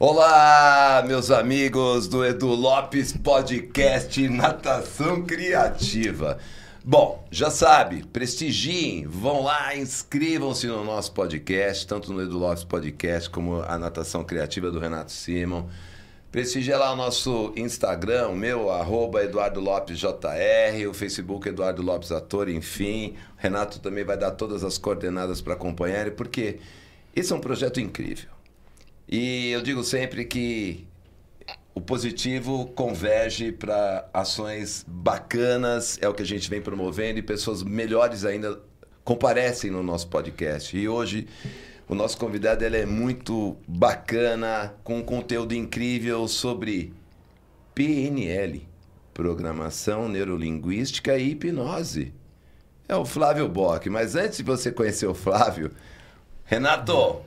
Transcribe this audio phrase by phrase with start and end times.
[0.00, 6.38] Olá, meus amigos do Edu Lopes Podcast Natação Criativa.
[6.84, 13.28] Bom, já sabe, prestigiem, vão lá, inscrevam-se no nosso podcast, tanto no Edu Lopes Podcast
[13.28, 15.66] como a Natação Criativa do Renato Simon.
[16.30, 22.48] Prestigie lá o nosso Instagram, meu, arroba Eduardo Lopes JR, o Facebook Eduardo Lopes Ator,
[22.48, 23.16] enfim.
[23.36, 26.60] O Renato também vai dar todas as coordenadas para acompanhar, porque
[27.16, 28.37] esse é um projeto incrível.
[29.08, 30.86] E eu digo sempre que
[31.74, 37.62] o positivo converge para ações bacanas, é o que a gente vem promovendo, e pessoas
[37.62, 38.60] melhores ainda
[39.04, 40.76] comparecem no nosso podcast.
[40.76, 41.26] E hoje
[41.88, 46.92] o nosso convidado ele é muito bacana, com um conteúdo incrível sobre
[47.74, 48.68] PNL,
[49.14, 52.12] Programação Neurolinguística e Hipnose.
[52.86, 55.70] É o Flávio Bock, mas antes de você conhecer o Flávio,
[56.44, 57.22] Renato,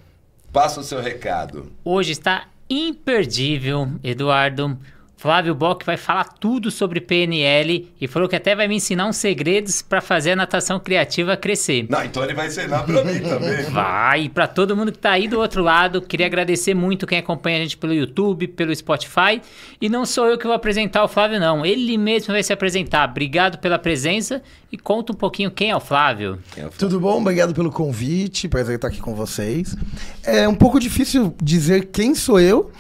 [0.52, 1.72] passa o seu recado.
[1.84, 4.78] Hoje está imperdível, Eduardo.
[5.22, 9.18] Flávio Bock vai falar tudo sobre PNL e falou que até vai me ensinar uns
[9.18, 11.86] segredos para fazer a natação criativa crescer.
[11.88, 13.62] Não, então ele vai ensinar para mim também.
[13.70, 17.60] Vai, para todo mundo que está aí do outro lado, queria agradecer muito quem acompanha
[17.60, 19.40] a gente pelo YouTube, pelo Spotify.
[19.80, 21.64] E não sou eu que vou apresentar o Flávio, não.
[21.64, 23.08] Ele mesmo vai se apresentar.
[23.08, 24.42] Obrigado pela presença
[24.72, 26.40] e conta um pouquinho quem é o Flávio.
[26.58, 26.80] É o Flávio.
[26.80, 27.22] Tudo bom?
[27.22, 28.50] Obrigado pelo convite.
[28.50, 29.78] Prazer estar aqui com vocês.
[30.24, 32.72] É um pouco difícil dizer quem sou eu,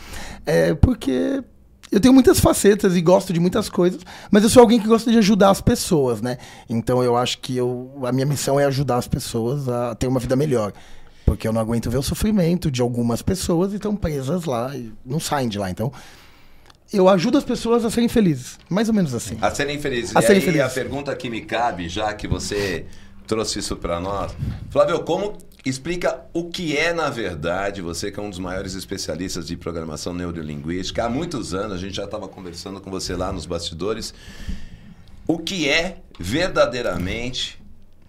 [0.43, 1.43] é, porque
[1.91, 5.11] eu tenho muitas facetas e gosto de muitas coisas, mas eu sou alguém que gosta
[5.11, 6.37] de ajudar as pessoas, né?
[6.69, 10.19] Então eu acho que eu, a minha missão é ajudar as pessoas a ter uma
[10.19, 10.71] vida melhor.
[11.25, 14.91] Porque eu não aguento ver o sofrimento de algumas pessoas e estão presas lá e
[15.05, 15.69] não saem de lá.
[15.69, 15.91] Então,
[16.91, 18.57] eu ajudo as pessoas a serem felizes.
[18.69, 19.37] Mais ou menos assim.
[19.41, 20.15] A serem felizes.
[20.15, 20.65] A e serem aí, felizes.
[20.65, 22.85] a pergunta que me cabe, já que você
[23.25, 24.35] trouxe isso para nós.
[24.69, 29.47] Flávio, como explica o que é, na verdade, você que é um dos maiores especialistas
[29.47, 33.45] de programação neurolinguística, há muitos anos, a gente já estava conversando com você lá nos
[33.45, 34.13] bastidores,
[35.27, 37.61] o que é verdadeiramente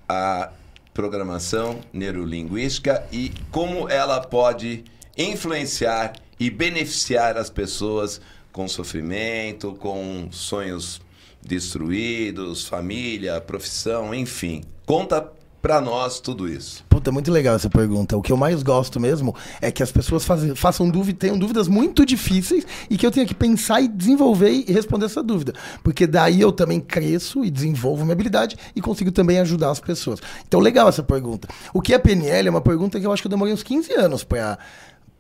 [0.08, 0.50] a
[0.94, 4.84] programação neurolinguística e como ela pode
[5.16, 8.20] influenciar e beneficiar as pessoas
[8.50, 11.00] com sofrimento, com sonhos
[11.40, 14.62] destruídos, família, profissão, enfim.
[14.84, 16.84] Conta para nós tudo isso.
[17.02, 18.16] Puta, muito legal essa pergunta.
[18.16, 21.66] O que eu mais gosto mesmo é que as pessoas fazem, façam dúvida, tenham dúvidas
[21.66, 25.52] muito difíceis e que eu tenha que pensar e desenvolver e responder essa dúvida.
[25.82, 30.20] Porque daí eu também cresço e desenvolvo minha habilidade e consigo também ajudar as pessoas.
[30.46, 31.48] Então, legal essa pergunta.
[31.74, 33.92] O que é PNL é uma pergunta que eu acho que eu demorei uns 15
[33.94, 34.56] anos para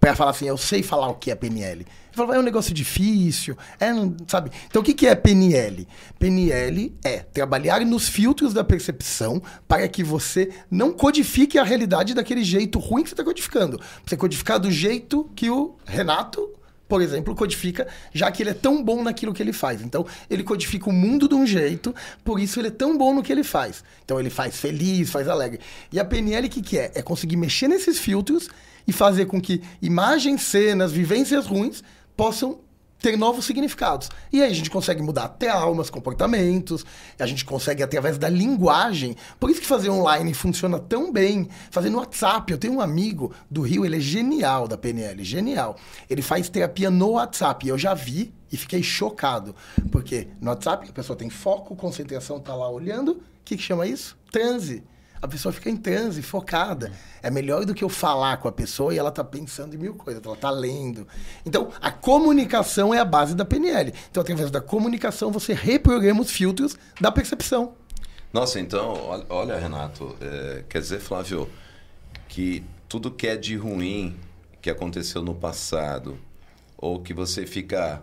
[0.02, 1.86] para falar assim, eu sei falar o que é PNL.
[2.10, 4.50] Eu falo, é um negócio difícil, é, não, sabe?
[4.66, 5.86] Então o que, que é PNL?
[6.18, 12.42] PNL é trabalhar nos filtros da percepção para que você não codifique a realidade daquele
[12.42, 13.80] jeito ruim que você está codificando.
[14.04, 16.50] Você codificar do jeito que o Renato
[16.88, 19.80] por exemplo, codifica, já que ele é tão bom naquilo que ele faz.
[19.80, 23.22] Então, ele codifica o mundo de um jeito, por isso ele é tão bom no
[23.22, 23.82] que ele faz.
[24.04, 25.58] Então, ele faz feliz, faz alegre.
[25.90, 26.92] E a PNL, o que, que é?
[26.94, 28.50] É conseguir mexer nesses filtros
[28.86, 31.82] e fazer com que imagens, cenas, vivências ruins
[32.16, 32.60] possam
[33.02, 34.08] ter novos significados.
[34.32, 36.86] E aí a gente consegue mudar traumas, comportamentos,
[37.18, 39.16] a gente consegue através da linguagem.
[39.40, 41.48] Por isso que fazer online funciona tão bem.
[41.70, 45.76] Fazer no WhatsApp, eu tenho um amigo do Rio, ele é genial da PNL, genial.
[46.08, 49.56] Ele faz terapia no WhatsApp, eu já vi e fiquei chocado,
[49.90, 53.86] porque no WhatsApp a pessoa tem foco, concentração, tá lá olhando, o que, que chama
[53.86, 54.16] isso?
[54.30, 54.84] Transe
[55.22, 56.90] a pessoa fica em transe, focada.
[57.22, 59.94] É melhor do que eu falar com a pessoa e ela tá pensando em mil
[59.94, 61.06] coisas, ela tá lendo.
[61.46, 63.94] Então, a comunicação é a base da PNL.
[64.10, 67.74] Então, através da comunicação, você reprograma os filtros da percepção.
[68.32, 71.48] Nossa, então, olha, Renato, é, quer dizer, Flávio,
[72.28, 74.16] que tudo que é de ruim
[74.60, 76.18] que aconteceu no passado,
[76.76, 78.02] ou que você fica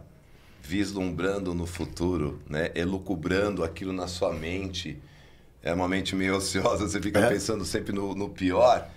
[0.62, 5.02] vislumbrando no futuro, né, elucubrando aquilo na sua mente,
[5.64, 7.30] é uma mente meio ociosa, você fica é.
[7.30, 8.88] pensando sempre no, no pior.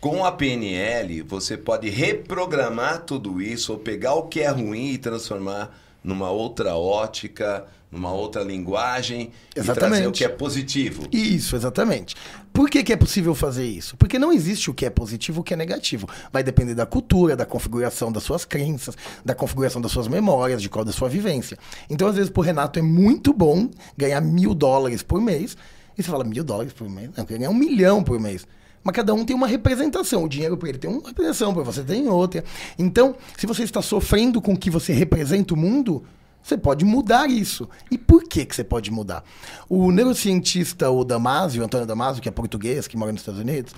[0.00, 4.98] Com a PNL, você pode reprogramar tudo isso, ou pegar o que é ruim e
[4.98, 9.86] transformar numa outra ótica, numa outra linguagem exatamente.
[9.86, 11.06] e trazer o que é positivo.
[11.12, 12.14] Isso, exatamente.
[12.52, 13.96] Por que, que é possível fazer isso?
[13.96, 16.08] Porque não existe o que é positivo e o que é negativo.
[16.32, 20.68] Vai depender da cultura, da configuração das suas crenças, da configuração das suas memórias, de
[20.68, 21.58] qual da sua vivência.
[21.88, 25.56] Então, às vezes, para o Renato é muito bom ganhar mil dólares por mês,
[26.00, 27.10] e você fala, mil dólares por mês?
[27.16, 28.46] Não, ganhar um milhão por mês.
[28.82, 30.24] Mas cada um tem uma representação.
[30.24, 32.44] O dinheiro para ele tem uma representação, para você tem outra.
[32.78, 36.02] Então, se você está sofrendo com que você representa o mundo,
[36.42, 37.68] você pode mudar isso.
[37.90, 39.22] E por que, que você pode mudar?
[39.68, 43.74] O neurocientista, o Damasio, Antônio Damasio, que é português, que mora nos Estados Unidos,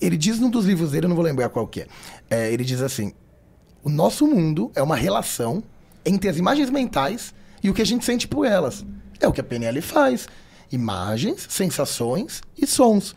[0.00, 1.86] ele diz num dos livros dele, eu não vou lembrar qual que é,
[2.30, 3.12] é ele diz assim,
[3.82, 5.62] O nosso mundo é uma relação
[6.04, 8.84] entre as imagens mentais e o que a gente sente por elas.
[9.20, 10.28] É o que a PNL faz.
[10.70, 13.14] Imagens, sensações e sons.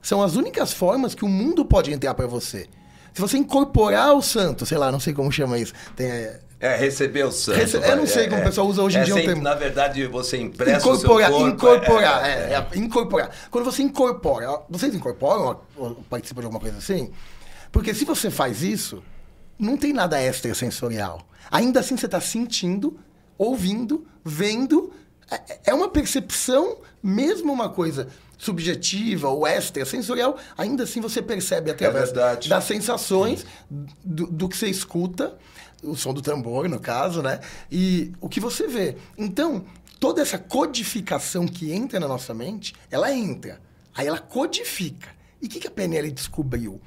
[0.00, 2.66] São as únicas formas que o mundo pode entrar para você.
[3.12, 5.72] Se você incorporar o santo, sei lá, não sei como chama isso.
[5.94, 7.56] Tem, é, É, receber o santo.
[7.58, 9.42] Rece- eu não sei como o pessoal usa hoje em é dia o termo.
[9.42, 11.76] Na verdade, você empresta incorporar, o seu corpo.
[11.76, 13.30] incorporar, é, é, é, incorporar.
[13.50, 17.10] Quando você incorpora, vocês incorporam ou participam de alguma coisa assim?
[17.70, 19.02] Porque se você faz isso,
[19.58, 21.20] não tem nada extrasensorial.
[21.50, 22.98] Ainda assim você está sentindo,
[23.38, 24.92] ouvindo, vendo.
[25.30, 32.06] É- É uma percepção, mesmo uma coisa subjetiva ou extrasensorial, ainda assim você percebe através
[32.10, 32.48] verdade.
[32.48, 33.46] das sensações
[34.04, 35.36] do, do que você escuta,
[35.82, 37.40] o som do tambor, no caso, né?
[37.70, 38.96] E o que você vê.
[39.16, 39.64] Então,
[40.00, 43.60] toda essa codificação que entra na nossa mente, ela entra.
[43.94, 45.08] Aí ela codifica.
[45.40, 46.80] E o que, que a PNL descobriu?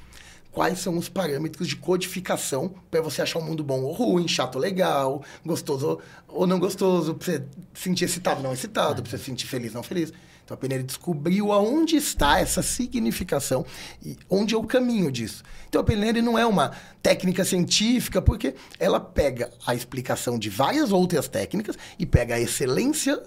[0.57, 4.56] Quais são os parâmetros de codificação para você achar um mundo bom ou ruim, chato
[4.56, 7.44] ou legal, gostoso ou não gostoso, para você
[7.75, 10.12] sentir excitado ou não excitado, para você sentir feliz ou não feliz.
[10.44, 13.68] Então a PNL descobriu aonde está essa significação
[14.04, 15.44] e onde é o caminho disso.
[15.69, 16.71] Então a PNL não é uma
[17.04, 23.21] técnica científica, porque ela pega a explicação de várias outras técnicas e pega a excelência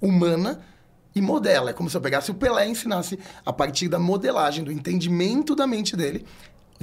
[0.00, 0.60] humana
[1.14, 1.70] e modela.
[1.70, 5.54] É como se eu pegasse o Pelé e ensinasse a partir da modelagem, do entendimento
[5.54, 6.26] da mente dele,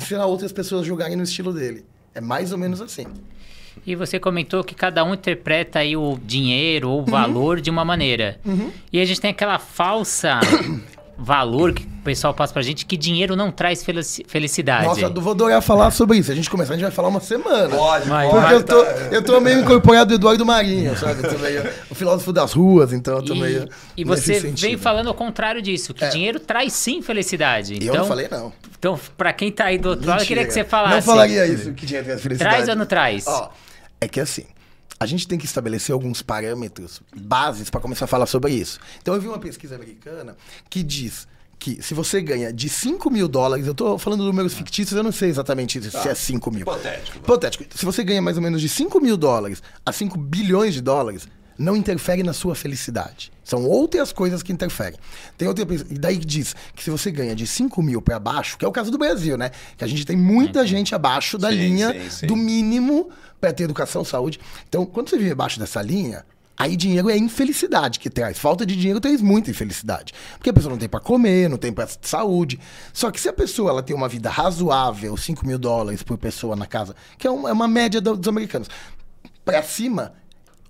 [0.04, 1.86] ensinar outras pessoas a jogarem no estilo dele.
[2.14, 3.06] É mais ou menos assim.
[3.86, 7.86] E você comentou que cada um interpreta aí o dinheiro ou o valor de uma
[7.86, 8.40] maneira.
[8.92, 10.40] E a gente tem aquela falsa
[11.22, 14.86] valor que o pessoal passa pra gente que dinheiro não traz felici- felicidade.
[14.86, 16.32] Nossa, eu vou adorar falar sobre isso.
[16.32, 17.76] A gente começar, a gente vai falar uma semana.
[17.76, 18.32] Pode, Mas-.
[18.32, 18.92] Porque eu tô, tá.
[19.12, 21.24] eu tô meio incorporado do Eduardo Marinho, sabe?
[21.24, 23.68] Eu tô meio o filósofo das ruas, então eu tô meio.
[23.98, 24.62] E, e nesse você sentido.
[24.62, 26.10] vem falando o contrário disso, que É.
[26.10, 27.74] dinheiro traz sim felicidade.
[27.74, 28.54] E então, eu não falei, não.
[28.78, 30.96] então, pra quem tá aí do outro lado, eu queria que você falasse.
[30.96, 32.38] Não falaria isso, que tinha felicidade.
[32.38, 33.28] Traz ou não traz?
[33.28, 33.52] Ó,
[34.00, 34.46] é que assim,
[35.00, 38.80] a gente tem que estabelecer alguns parâmetros, bases, para começar a falar sobre isso.
[39.02, 40.36] Então eu vi uma pesquisa americana
[40.70, 44.54] que diz que se você ganha de 5 mil dólares, eu tô falando de números
[44.54, 46.62] fictícios, eu não sei exatamente se é 5 mil.
[46.62, 47.18] Hipotético.
[47.18, 47.66] Hipotético.
[47.78, 51.28] Se você ganha mais ou menos de 5 mil dólares a 5 bilhões de dólares,
[51.60, 53.32] não interfere na sua felicidade.
[53.44, 54.98] São outras coisas que interferem.
[55.38, 58.64] Tem outra e daí diz que se você ganha de 5 mil para baixo, que
[58.64, 59.52] é o caso do Brasil, né?
[59.78, 62.28] Que a gente tem muita gente abaixo da Sim, linha sim, sim.
[62.28, 63.10] do mínimo
[63.42, 64.40] para ter educação, saúde.
[64.68, 66.26] Então, quando você vive abaixo dessa linha,
[66.58, 68.38] aí dinheiro é infelicidade que traz.
[68.38, 70.14] Falta de dinheiro traz muita infelicidade.
[70.38, 72.60] Porque a pessoa não tem para comer, não tem para saúde.
[72.94, 76.56] Só que se a pessoa ela tem uma vida razoável, 5 mil dólares por pessoa
[76.56, 78.68] na casa, que é uma, é uma média do- dos americanos,
[79.44, 80.14] para cima,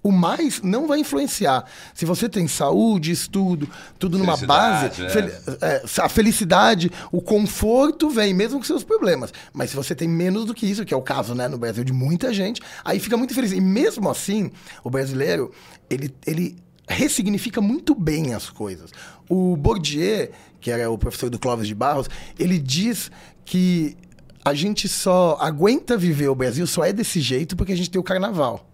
[0.01, 1.66] o mais não vai influenciar.
[1.94, 3.68] Se você tem saúde, estudo,
[3.98, 9.34] tudo numa base, fel- é, a felicidade, o conforto vem, mesmo com seus problemas.
[9.51, 11.84] Mas se você tem menos do que isso, que é o caso né, no Brasil
[11.84, 13.51] de muita gente, aí fica muito feliz.
[13.51, 14.51] E mesmo assim,
[14.84, 15.51] o brasileiro,
[15.90, 16.56] ele, ele
[16.88, 18.92] ressignifica muito bem as coisas.
[19.30, 20.30] O Bourdieu,
[20.62, 23.12] que era o professor do Clóvis de Barros, ele diz
[23.44, 23.98] que
[24.45, 28.00] a gente só aguenta viver o Brasil, só é desse jeito porque a gente tem
[28.00, 28.66] o carnaval.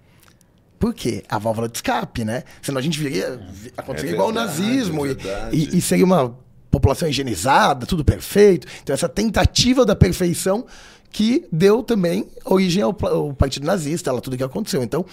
[0.79, 1.23] Por quê?
[1.29, 2.43] A válvula de escape, né?
[2.61, 3.39] Senão a gente viria.
[3.51, 5.09] vi- Aconteceria É igual o nazismo é
[5.51, 6.37] e- e, seria uma
[6.69, 8.67] população higienizada, tudo perfeito.
[8.83, 10.65] Então, essa tentativa da perfeição
[11.11, 14.83] que deu também origem ao, ao Partido Nazista, lá, tudo que aconteceu.
[14.83, 15.05] Então,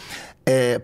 [0.44, 0.80] é,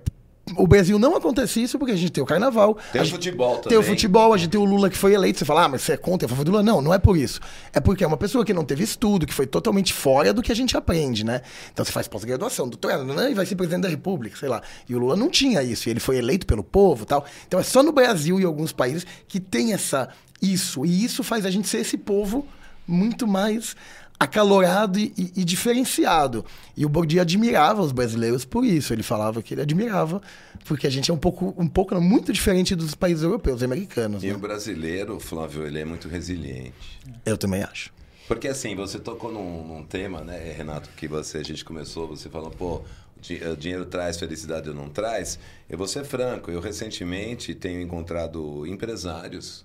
[0.57, 2.76] o Brasil não acontece isso porque a gente tem o carnaval.
[2.93, 3.97] Tem o futebol Tem o também.
[3.97, 5.38] futebol, a gente tem o Lula que foi eleito.
[5.38, 6.62] Você fala, ah, mas você é contra a favor do Lula?
[6.62, 7.40] Não, não é por isso.
[7.73, 10.52] É porque é uma pessoa que não teve estudo, que foi totalmente fora do que
[10.52, 11.43] a gente aprende, né?
[11.73, 13.31] Então você faz pós-graduação, doutorado, né?
[13.31, 14.62] e vai ser presidente da República, sei lá.
[14.88, 17.25] E o Lula não tinha isso, e ele foi eleito pelo povo e tal.
[17.47, 20.09] Então é só no Brasil e alguns países que tem essa
[20.40, 20.85] isso.
[20.85, 22.47] E isso faz a gente ser esse povo
[22.87, 23.76] muito mais
[24.19, 26.45] acalorado e, e- e diferenciado.
[26.77, 28.93] E o Bourdieu admirava os brasileiros por isso.
[28.93, 30.21] Ele falava que ele admirava,
[30.65, 34.23] porque a gente é um pouco, um pouco muito diferente dos países europeus e americanos.
[34.25, 34.35] E né?
[34.35, 36.99] o brasileiro, Flávio, ele é muito resiliente.
[37.25, 37.93] Eu também acho.
[38.27, 42.29] Porque assim, você tocou num, num tema, né, Renato, que você, a gente começou, você
[42.29, 42.75] falou, pô,
[43.17, 45.39] o di- o dinheiro traz felicidade ou não traz?
[45.69, 49.65] Eu vou ser franco, eu recentemente tenho encontrado empresários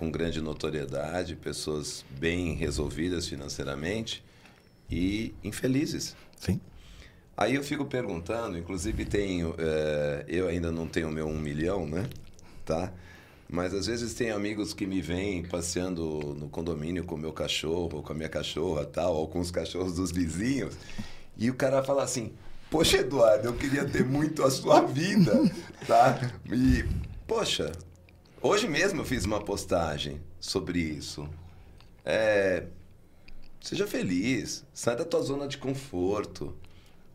[0.00, 4.24] com grande notoriedade, pessoas bem resolvidas financeiramente
[4.90, 6.16] e infelizes.
[6.38, 6.58] Sim.
[7.36, 12.08] Aí eu fico perguntando, inclusive tenho, eh, eu ainda não tenho meu um milhão, né?
[12.64, 12.90] Tá?
[13.46, 18.02] Mas às vezes tem amigos que me vêm passeando no condomínio com o meu cachorro,
[18.02, 20.74] com a minha cachorra, tal, ou com os cachorros dos vizinhos,
[21.36, 22.32] e o cara fala assim:
[22.70, 25.32] "Poxa, Eduardo, eu queria ter muito a sua vida",
[25.86, 26.18] tá?
[26.50, 26.86] E
[27.26, 27.70] poxa,
[28.42, 31.28] hoje mesmo eu fiz uma postagem sobre isso.
[32.04, 32.64] É,
[33.60, 36.56] Seja feliz, sai da tua zona de conforto.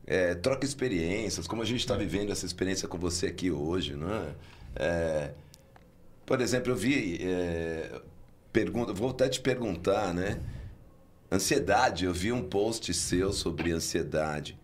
[0.06, 4.14] É, troca experiências, como a gente está vivendo essa experiência com você aqui hoje, não
[4.14, 4.36] é?
[4.76, 5.34] é
[6.26, 7.20] por exemplo, eu vi.
[7.22, 8.00] É,
[8.54, 10.40] pergunta, vou até te perguntar, né?
[11.32, 14.58] Ansiedade, eu vi um post seu sobre ansiedade.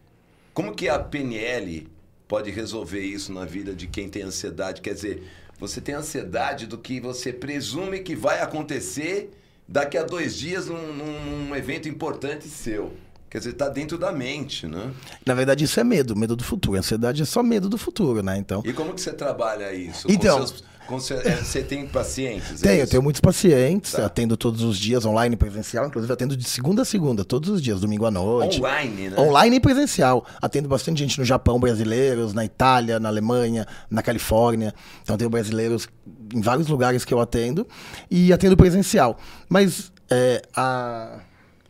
[0.53, 1.87] Como que a PNL
[2.27, 4.81] pode resolver isso na vida de quem tem ansiedade?
[4.81, 5.23] Quer dizer,
[5.61, 9.29] você tem ansiedade do que você presume que vai acontecer
[9.67, 12.91] daqui a dois dias num, num evento importante seu.
[13.31, 14.91] Quer dizer, tá dentro da mente, né?
[15.25, 16.75] Na verdade, isso é medo, medo do futuro.
[16.75, 18.37] A ansiedade é só medo do futuro, né?
[18.37, 18.61] Então.
[18.65, 20.05] E como que você trabalha isso?
[20.11, 20.45] Então.
[20.45, 22.61] Seus, você, é, você, tem pacientes?
[22.61, 24.05] É tenho, é eu tenho muitos pacientes, tá.
[24.05, 27.61] atendo todos os dias, online e presencial, inclusive atendo de segunda a segunda, todos os
[27.61, 28.59] dias, domingo à noite.
[28.59, 29.17] Online, né?
[29.17, 30.25] Online e presencial.
[30.41, 34.73] Atendo bastante gente no Japão, brasileiros, na Itália, na Alemanha, na Califórnia.
[35.01, 35.87] Então tenho brasileiros
[36.35, 37.65] em vários lugares que eu atendo
[38.09, 39.17] e atendo presencial.
[39.47, 41.21] Mas é, a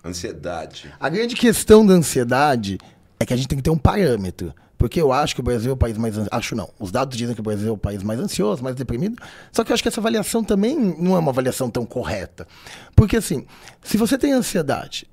[0.03, 0.93] Ansiedade.
[0.99, 2.77] A grande questão da ansiedade
[3.19, 4.53] é que a gente tem que ter um parâmetro.
[4.81, 6.15] Porque eu acho que o Brasil é o país mais.
[6.31, 6.67] Acho não.
[6.79, 9.21] Os dados dizem que o Brasil é o país mais ansioso, mais deprimido.
[9.51, 12.47] Só que eu acho que essa avaliação também não é uma avaliação tão correta.
[12.95, 13.45] Porque, assim,
[13.83, 15.07] se você tem ansiedade,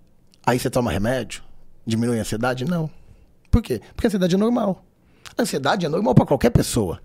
[0.47, 1.43] aí você toma remédio,
[1.87, 2.65] diminui a ansiedade?
[2.65, 2.89] Não.
[3.51, 3.83] Por quê?
[3.95, 4.83] Porque a ansiedade é normal.
[5.37, 7.03] A ansiedade é normal para qualquer pessoa.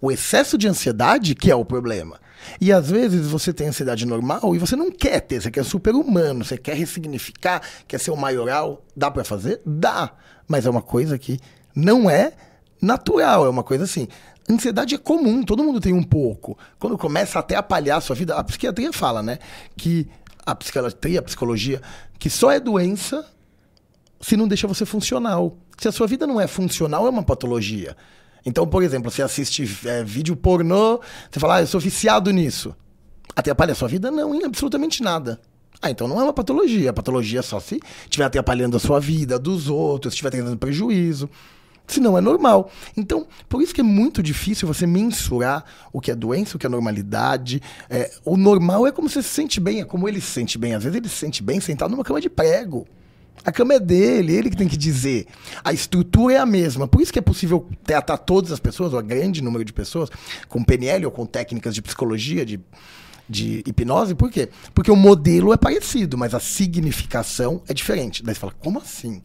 [0.00, 2.20] O excesso de ansiedade que é o problema.
[2.60, 5.94] E às vezes você tem ansiedade normal e você não quer ter, você quer super
[5.94, 8.84] humano, você quer ressignificar, quer ser o maioral.
[8.96, 9.60] Dá para fazer?
[9.64, 10.12] Dá.
[10.48, 11.38] Mas é uma coisa que
[11.74, 12.32] não é
[12.80, 14.08] natural, é uma coisa assim.
[14.48, 16.58] Ansiedade é comum, todo mundo tem um pouco.
[16.78, 19.38] Quando começa até a palhar a sua vida, a psiquiatria fala, né?
[19.76, 20.08] Que
[20.44, 21.80] a psiquiatria, a psicologia,
[22.18, 23.24] que só é doença
[24.20, 25.56] se não deixa você funcional.
[25.78, 27.96] Se a sua vida não é funcional, é uma patologia.
[28.44, 32.74] Então, por exemplo, você assiste é, vídeo pornô, você fala, ah, eu sou viciado nisso.
[33.34, 34.10] Atrapalha a sua vida?
[34.10, 35.40] Não, em absolutamente nada.
[35.82, 36.90] Ah, então não é uma patologia.
[36.90, 41.28] A patologia é só se estiver atrapalhando a sua vida, dos outros, estiver tendo prejuízo.
[41.86, 42.70] Senão é normal.
[42.96, 46.66] Então, por isso que é muito difícil você mensurar o que é doença, o que
[46.66, 47.60] é normalidade.
[47.88, 50.74] É, o normal é como você se sente bem, é como ele se sente bem.
[50.74, 52.86] Às vezes ele se sente bem sentado numa cama de prego.
[53.44, 55.26] A cama é dele, ele que tem que dizer.
[55.64, 56.86] A estrutura é a mesma.
[56.86, 60.10] Por isso que é possível tratar todas as pessoas, ou a grande número de pessoas,
[60.48, 62.60] com PNL ou com técnicas de psicologia, de,
[63.28, 64.14] de hipnose.
[64.14, 64.48] Por quê?
[64.74, 68.22] Porque o modelo é parecido, mas a significação é diferente.
[68.22, 69.22] Daí você fala, como assim?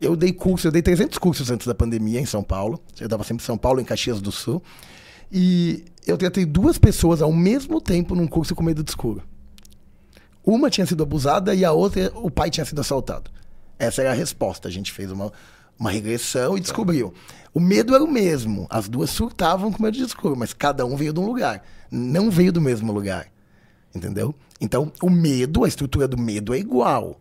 [0.00, 2.82] Eu dei curso, eu dei 300 cursos antes da pandemia em São Paulo.
[2.98, 4.62] Eu dava sempre em São Paulo, em Caxias do Sul.
[5.30, 9.22] E eu tratei duas pessoas ao mesmo tempo num curso com medo de escuro.
[10.44, 13.30] Uma tinha sido abusada e a outra, o pai tinha sido assaltado.
[13.82, 14.68] Essa era a resposta.
[14.68, 15.32] A gente fez uma,
[15.78, 17.12] uma regressão e descobriu.
[17.52, 18.66] O medo era o mesmo.
[18.70, 21.64] As duas surtavam com medo de escuro, mas cada um veio de um lugar.
[21.90, 23.26] Não veio do mesmo lugar.
[23.92, 24.34] Entendeu?
[24.60, 27.20] Então, o medo, a estrutura do medo é igual.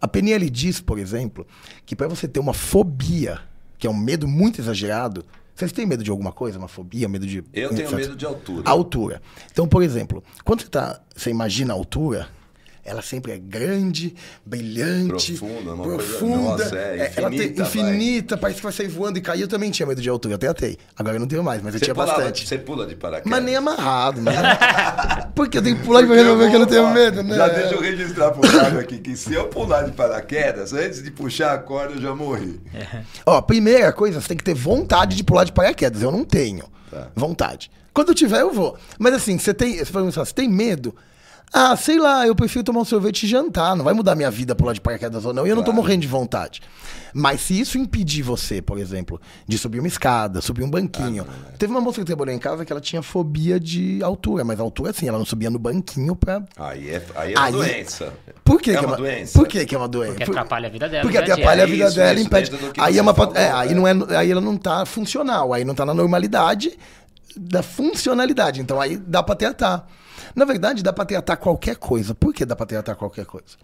[0.00, 1.46] A PNL diz, por exemplo,
[1.86, 3.38] que para você ter uma fobia,
[3.78, 6.58] que é um medo muito exagerado, vocês têm medo de alguma coisa?
[6.58, 7.44] Uma fobia, medo de.
[7.52, 8.68] Eu tenho medo de altura.
[8.68, 9.22] Altura.
[9.52, 12.28] Então, por exemplo, quando você, tá, você imagina a altura,
[12.84, 18.36] ela sempre é grande, brilhante, profunda, uma profunda coisa, nossa, é, infinita, ela tem, infinita
[18.36, 19.40] parece que vai sair voando e cair.
[19.40, 20.76] Eu também tinha medo de altura, até atei.
[20.96, 22.48] Agora eu não tenho mais, mas eu você tinha pulava, bastante.
[22.48, 23.30] Você pula de paraquedas?
[23.30, 24.32] Mas nem amarrado, né?
[25.32, 27.36] Porque eu tenho que pular pra resolver que eu não tenho medo, né?
[27.36, 31.10] Já deixa eu registrar pro Fábio aqui que se eu pular de paraquedas, antes de
[31.12, 32.60] puxar a corda, eu já morri.
[32.74, 33.02] É.
[33.24, 36.02] Ó, primeira coisa, você tem que ter vontade de pular de paraquedas.
[36.02, 36.64] Eu não tenho.
[36.90, 37.08] Tá.
[37.14, 37.70] Vontade.
[37.94, 38.76] Quando eu tiver, eu vou.
[38.98, 39.78] Mas assim, você tem.
[39.78, 40.94] Você, você tem medo?
[41.52, 43.76] Ah, sei lá, eu prefiro tomar um sorvete e jantar.
[43.76, 45.46] Não vai mudar minha vida pular de paraquedas ou não.
[45.46, 45.56] E eu claro.
[45.56, 46.62] não tô morrendo de vontade.
[47.12, 51.26] Mas se isso impedir você, por exemplo, de subir uma escada, subir um banquinho.
[51.28, 54.58] Ah, Teve uma moça que trabalhou em casa que ela tinha fobia de altura, mas
[54.58, 56.42] altura assim, ela não subia no banquinho pra.
[56.56, 57.52] Aí é, aí é uma aí...
[57.52, 58.12] doença.
[58.42, 59.38] Por que, é, que é uma doença?
[59.38, 60.14] Por que, que é uma doença?
[60.14, 61.02] Porque atrapalha a vida dela.
[61.02, 62.50] Porque atrapalha a vida isso, dela e impede.
[62.78, 63.12] Aí é uma.
[63.12, 66.78] Falou, é, aí, não é, aí ela não tá funcional, aí não tá na normalidade
[67.36, 68.60] da funcionalidade.
[68.60, 69.86] Então aí dá pra tratar.
[70.34, 72.14] Na verdade, dá pra tratar qualquer coisa.
[72.14, 73.56] Por que dá pra tratar qualquer coisa?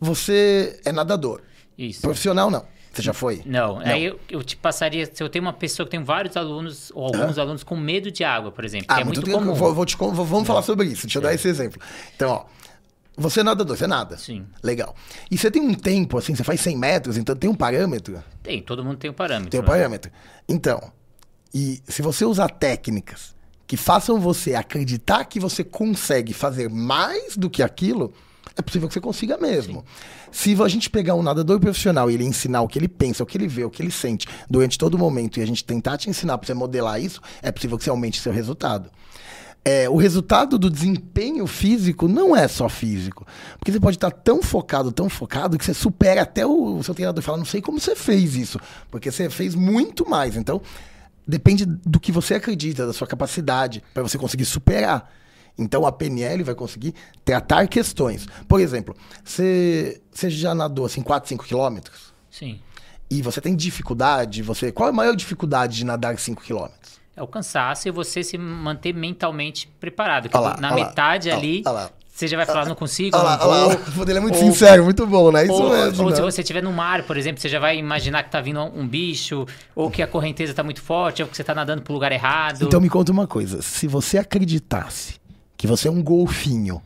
[0.00, 1.42] Você é nadador.
[1.76, 2.02] Isso.
[2.02, 2.64] Profissional, não.
[2.92, 3.42] Você já foi?
[3.46, 3.76] Não.
[3.76, 3.86] não.
[3.86, 5.06] Aí eu, eu, te passaria.
[5.06, 7.42] Se eu tenho uma pessoa que tem vários alunos, ou alguns ah.
[7.42, 8.86] alunos com medo de água, por exemplo.
[8.88, 9.54] Ah, é muito, muito comum.
[9.54, 10.44] Vou, vou te, vou, vamos não.
[10.44, 11.06] falar sobre isso.
[11.06, 11.80] Deixa eu dar esse exemplo.
[12.14, 12.44] Então, ó.
[13.14, 14.16] Você é nadador, você nada.
[14.16, 14.46] Sim.
[14.62, 14.94] Legal.
[15.30, 18.22] E você tem um tempo, assim, você faz 100 metros, então tem um parâmetro?
[18.42, 19.50] Tem, todo mundo tem um parâmetro.
[19.50, 19.68] Tem um né?
[19.68, 20.10] parâmetro.
[20.48, 20.80] Então,
[21.52, 23.34] e se você usar técnicas
[23.72, 28.12] que façam você acreditar que você consegue fazer mais do que aquilo,
[28.54, 29.82] é possível que você consiga mesmo.
[30.30, 30.54] Sim.
[30.54, 33.26] Se a gente pegar um nadador profissional e ele ensinar o que ele pensa, o
[33.26, 36.10] que ele vê, o que ele sente durante todo momento e a gente tentar te
[36.10, 38.90] ensinar para você modelar isso, é possível que você aumente seu resultado.
[39.64, 43.26] é, o resultado do desempenho físico não é só físico.
[43.58, 46.94] Porque você pode estar tão focado, tão focado, que você supera até o, o seu
[46.94, 48.58] treinador falar, não sei como você fez isso.
[48.90, 50.36] Porque você fez muito mais.
[50.36, 50.60] Então,
[51.26, 55.10] depende do que você acredita, da sua capacidade, para você conseguir superar.
[55.58, 58.26] Então a PNL vai conseguir tratar questões.
[58.48, 62.12] Por exemplo, você, já nadou assim 4, 5 quilômetros?
[62.30, 62.58] Sim.
[63.10, 64.72] E você tem dificuldade, você.
[64.72, 66.98] Qual é a maior dificuldade de nadar 5 quilômetros?
[67.14, 70.22] É o cansaço e você se manter mentalmente preparado.
[70.24, 71.62] Porque Olha lá, na olha lá, metade olha- ali.
[72.14, 73.88] Você já vai falar, não consigo, Olha lá, não olha lá, vou.
[73.88, 75.44] o poder é muito Ou- sincero, muito bom, né?
[75.44, 76.04] Isso Ou, mesmo.
[76.04, 76.16] ou né?
[76.16, 78.86] se você estiver no mar, por exemplo, você já vai imaginar que tá vindo um
[78.86, 82.12] bicho, ou que a correnteza tá muito forte, ou que você tá nadando pro lugar
[82.12, 82.64] errado.
[82.66, 85.14] Então me conta uma coisa: se você acreditasse
[85.56, 86.82] que você é um golfinho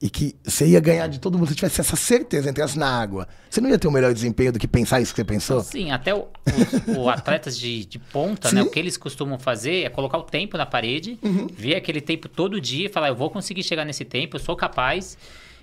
[0.00, 2.86] e que você ia ganhar de todo mundo, se você tivesse essa certeza, entrasse na
[2.86, 5.62] água, você não ia ter um melhor desempenho do que pensar isso que você pensou?
[5.62, 8.56] Sim, até o, os, o atletas de, de ponta, Sim.
[8.56, 8.62] né?
[8.62, 11.46] O que eles costumam fazer é colocar o tempo na parede, Uhum.
[11.50, 14.54] ver aquele tempo todo dia e falar, eu vou conseguir chegar nesse tempo, eu sou
[14.54, 15.16] capaz.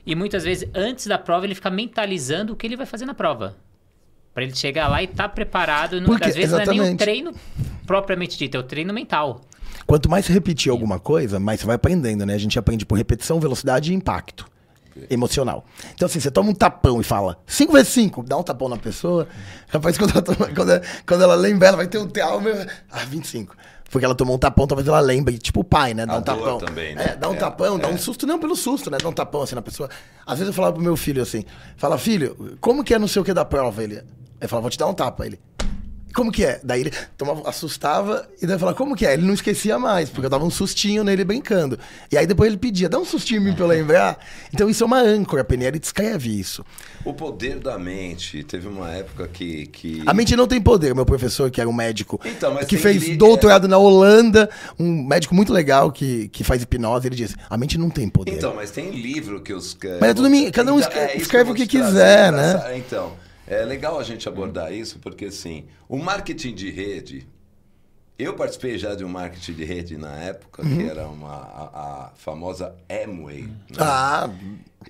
[0.05, 3.13] E muitas vezes, antes da prova, ele fica mentalizando o que ele vai fazer na
[3.13, 3.55] prova.
[4.33, 6.01] Pra ele chegar lá e estar preparado.
[6.01, 6.99] Não, Porque- às vezes não é nem o exatamente.
[6.99, 7.33] treino
[7.85, 9.41] propriamente dito, é o treino mental.
[9.85, 12.33] Quanto mais você repetir alguma coisa, mais você vai aprendendo, né?
[12.33, 14.45] A gente aprende por repetição, velocidade e impacto
[15.09, 15.65] emocional.
[15.93, 18.77] Então, assim, você toma um tapão e fala 5 vezes 5, dá um tapão na
[18.77, 19.27] pessoa.
[19.67, 22.49] Rapaz, quando ela, toma- quando, ela- quando ela lembra, ela vai ter um trauma.
[22.91, 23.55] Ah, 25.
[23.89, 25.37] Porque ela tomou um tapão, talvez ela lembre.
[25.37, 26.05] Tipo o pai, né?
[26.05, 26.57] Dá A um tapão.
[26.59, 27.09] também, né?
[27.11, 27.91] É, dá um É, tapão, dá é.
[27.93, 28.25] um susto.
[28.25, 28.97] Não, pelo susto, né?
[29.01, 29.87] Dá um tapão assim na pessoa.
[30.25, 31.43] Às vezes eu falava pro meu filho assim:
[31.77, 33.83] fala, filho, como que é não sei o que da prova?
[33.83, 34.01] Ele.
[34.41, 35.25] Aí falava, vou te dar um tapa.
[35.27, 35.39] Ele.
[36.13, 36.59] Como que é?
[36.63, 39.13] Daí ele tomava, assustava e daí falava, como que é?
[39.13, 41.77] Ele não esquecia mais, porque eu dava um sustinho nele brincando.
[42.11, 44.17] E aí depois ele pedia, dá um sustinho em mim pra eu lembrar.
[44.53, 46.63] Então isso é uma âncora, a PNL descreve isso.
[47.03, 48.43] O poder da mente.
[48.43, 49.65] Teve uma época que.
[49.67, 50.03] que...
[50.05, 50.93] A mente não tem poder.
[50.95, 55.33] Meu professor, que era um médico Então, que fez que- doutorado na Holanda, um médico
[55.35, 58.31] muito legal que, que faz hipnose, ele disse, a mente não tem poder.
[58.33, 59.75] Então, mas tem livro que os.
[59.99, 62.53] Mas é tudo cada um escre- isso escreve eu vou o que trazer quiser, né?
[62.55, 63.13] essa- Então,
[63.47, 67.27] é legal a gente abordar isso, porque assim, o marketing de rede.
[68.17, 70.77] Eu participei já de um marketing de rede na época, Uhum.
[70.77, 71.63] que era uma, a,
[72.09, 73.41] a famosa Amway.
[73.43, 73.51] né?
[73.79, 74.29] Ah,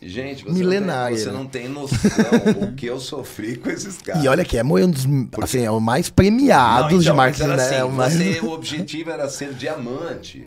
[0.02, 1.38] Gente, você, milenária, Não tem, você né?
[1.38, 2.12] não tem noção
[2.70, 4.24] o que eu sofri com esses caras.
[4.24, 5.06] e olha que é um dos,
[5.42, 7.76] assim, é o mais premiados Não, de então, marketing, era né?
[7.78, 8.14] É o assim, mais...
[8.14, 10.46] você- o objetivo era ser diamante.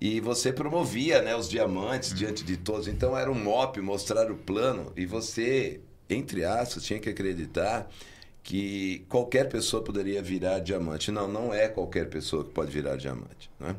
[0.00, 2.88] E você promovia né, os diamantes diante de todos.
[2.88, 4.92] Então era um mop, mostrar o plano.
[4.96, 7.88] E você, entre aspas, tinha que acreditar
[8.42, 11.10] que qualquer pessoa poderia virar diamante.
[11.10, 13.50] Não, não é qualquer pessoa que pode virar diamante.
[13.58, 13.74] Né?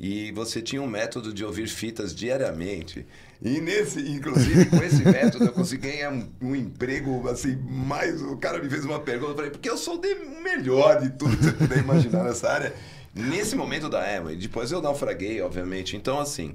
[0.00, 3.04] E você tinha um método de ouvir fitas diariamente.
[3.42, 8.22] E nesse, inclusive, com esse método, eu consegui ganhar um, um emprego assim, mais.
[8.22, 11.36] O cara me fez uma pergunta, eu falei, porque eu sou o melhor de tudo
[11.36, 12.74] que você puder imaginar nessa área.
[13.14, 15.96] Nesse momento da Emma, e depois eu naufraguei, obviamente.
[15.96, 16.54] Então, assim,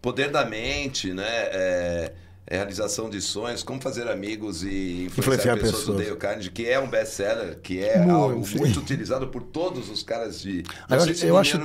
[0.00, 1.26] poder da mente, né?
[1.26, 2.12] é
[2.50, 6.06] realização de sonhos, como fazer amigos e influenciar, Influenciar pessoas, do pessoas.
[6.06, 8.58] Dale Carnegie, que é um best-seller, que é Muito, algo sim.
[8.58, 11.56] muito utilizado por todos os caras de Eu acho, eu, acho,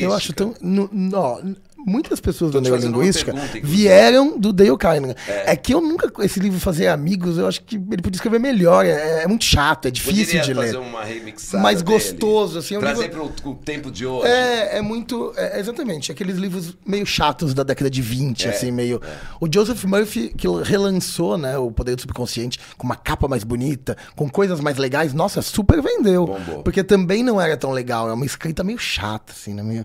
[0.00, 0.54] eu acho tão.
[0.60, 5.16] no- no- muitas pessoas da neurolinguística pergunta, vieram do Dale Carnegie.
[5.26, 5.52] É.
[5.52, 5.56] É.
[5.56, 6.10] que eu nunca.
[6.24, 8.84] Esse livro Fazer Amigos, eu acho que ele podia escrever melhor.
[8.86, 11.60] É, é muito chato, é difícil de fazer ler.
[11.60, 14.26] Mais gostoso, assim, é um Trazer livro- para o tempo de hoje.
[14.28, 15.32] É, é muito.
[15.36, 16.10] É, exatamente.
[16.12, 19.00] Aqueles livros meio chatos da década de 20, É, assim, meio.
[19.40, 23.96] O Joseph Murphy, que relançou, né, o Poder do Subconsciente, com uma capa mais bonita,
[24.16, 26.26] com coisas mais legais, nossa, super vendeu.
[26.26, 26.62] Bombou.
[26.62, 28.08] Porque também não era tão legal.
[28.08, 29.62] É uma escrita meio chata, assim, né?
[29.62, 29.84] Meio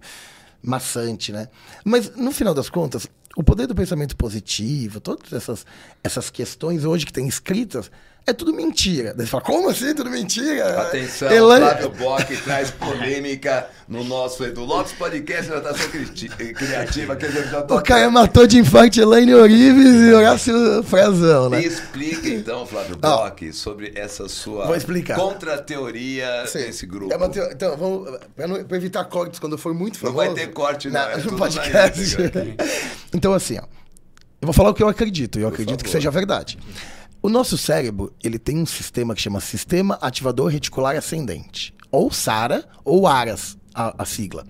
[0.66, 1.48] maçante, né?
[1.84, 5.66] Mas, no final das contas, o poder do pensamento positivo, todas essas,
[6.04, 7.92] essas questões hoje que tem escritas,
[8.28, 9.14] é tudo mentira.
[9.14, 9.94] Daí você fala, como assim?
[9.94, 10.82] Tudo mentira?
[10.82, 17.30] Atenção, Elan- Flávio Bock traz polêmica no nosso Edu Lopes Podcast Natação Cri- Criativa, que
[17.32, 21.64] gente já tá O cara matou de infarto Elaine Orives e Horácio Frazão, né?
[21.64, 22.96] Explica então, Flávio.
[22.98, 25.16] Bock, sobre essa sua Vou explicar.
[25.18, 26.60] contra-teoria Sim.
[26.60, 27.14] desse grupo.
[27.14, 30.34] É Então, vamos, pra, não- pra evitar cortes quando eu for muito Não famoso.
[30.36, 32.18] vai ter corte, não, é no podcast.
[33.14, 33.64] então, assim, ó.
[34.42, 36.00] Eu vou falar o que eu acredito, e eu Por acredito que favor.
[36.02, 36.58] seja verdade.
[37.26, 41.74] O nosso cérebro, ele tem um sistema que chama Sistema Ativador Reticular Ascendente.
[41.92, 44.46] Ou SARA, ou ARAS, a, a sigla.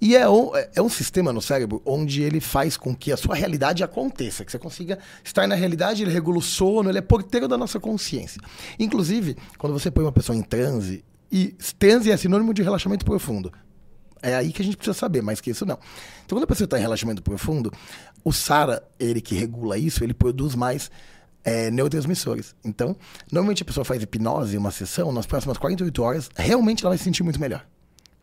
[0.00, 3.34] E é um, é um sistema no cérebro onde ele faz com que a sua
[3.34, 7.46] realidade aconteça, que você consiga estar na realidade, ele regula o sono, ele é porteiro
[7.46, 8.40] da nossa consciência.
[8.78, 13.52] Inclusive, quando você põe uma pessoa em transe, e transe é sinônimo de relaxamento profundo.
[14.22, 15.78] É aí que a gente precisa saber, mais que isso não.
[16.24, 17.70] Então, quando a pessoa está em relaxamento profundo,
[18.24, 20.90] o SARA, ele que regula isso, ele produz mais
[21.44, 22.54] é, neurotransmissores.
[22.64, 22.96] Então,
[23.30, 27.04] normalmente a pessoa faz hipnose, uma sessão, nas próximas 48 horas, realmente ela vai se
[27.04, 27.64] sentir muito melhor.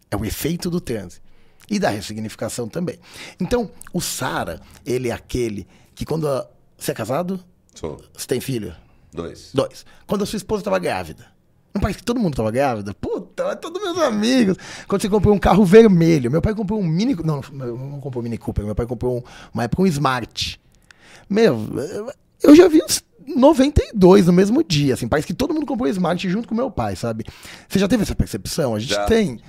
[0.10, 1.20] É o efeito do transe.
[1.70, 3.00] E da ressignificação também.
[3.40, 6.28] Então, o Sara, ele é aquele que quando.
[6.28, 7.40] a- Você é casado?
[7.74, 8.02] Sou.
[8.14, 8.76] Você tem filho?
[9.14, 9.52] Dois.
[9.54, 9.86] Dois.
[10.06, 11.28] Quando a sua esposa estava grávida.
[11.74, 12.94] Não parece que todo mundo estava grávida?
[12.94, 14.58] Puta, todos meus amigos.
[14.88, 16.30] Quando você comprou um carro vermelho.
[16.30, 17.16] Meu pai comprou um Mini...
[17.24, 18.66] Não, não, não comprou um Mini Cooper.
[18.66, 20.60] Meu pai comprou um, uma época um Smart.
[21.30, 21.58] Meu,
[22.44, 24.94] eu já vi uns 92 no mesmo dia.
[24.94, 27.26] Assim, parece que todo mundo comprou Smart junto com meu pai, sabe?
[27.68, 28.76] Você já teve essa percepção?
[28.76, 29.06] A gente Já.
[29.06, 29.40] tem.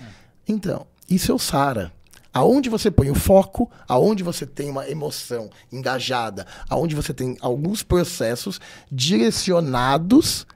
[0.48, 1.92] Então, isso é o Sara.
[2.35, 7.82] Aonde você põe o foco, aonde você tem uma emoção engajada, aonde você tem alguns
[7.82, 8.58] processos
[8.90, 10.46] direcionados,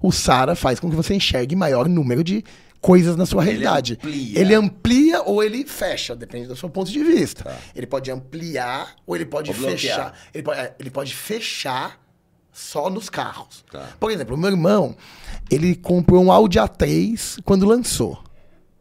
[0.00, 2.42] o Sara faz com que você enxergue maior número de
[2.80, 3.94] coisas na sua Ele realidade.
[3.94, 4.40] amplia.
[4.40, 7.44] Ele amplia ou ele fecha, depende do seu ponto de vista.
[7.44, 7.56] Tá.
[7.76, 10.18] Ele pode ampliar ou ele pode Ou fechar.
[10.32, 12.00] Ele pode, é, ele pode fechar
[12.60, 13.64] só nos carros.
[13.70, 13.88] Tá.
[13.98, 14.94] Por exemplo, meu irmão,
[15.50, 18.22] ele comprou um Audi A3 quando lançou.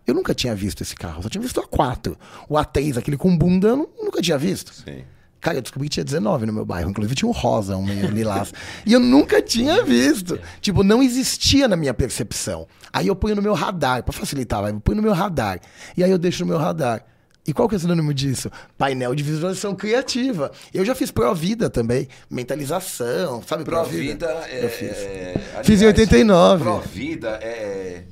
[0.05, 2.15] Eu nunca tinha visto esse carro, só tinha visto o A4.
[2.47, 4.73] O A3, aquele com bunda, eu nu- nunca tinha visto.
[4.73, 5.03] Sim.
[5.39, 6.89] Cara, eu descobri que tinha 19 no meu bairro.
[6.89, 8.51] Inclusive tinha um rosa, um meio lilás.
[8.85, 10.37] e eu nunca tinha visto.
[10.59, 12.67] Tipo, não existia na minha percepção.
[12.91, 15.61] Aí eu ponho no meu radar, pra facilitar, eu ponho no meu radar.
[15.95, 17.05] E aí eu deixo no meu radar.
[17.49, 18.51] E qual que é o sinônimo disso?
[18.77, 20.51] Painel de visualização criativa.
[20.71, 22.07] Eu já fiz Pro-Vida também.
[22.29, 23.63] Mentalização, sabe?
[23.63, 24.65] Provida é.
[24.65, 24.91] Eu fiz.
[24.91, 25.33] é,
[25.63, 26.63] Fiz em aliás, 89.
[26.63, 28.03] Provida é.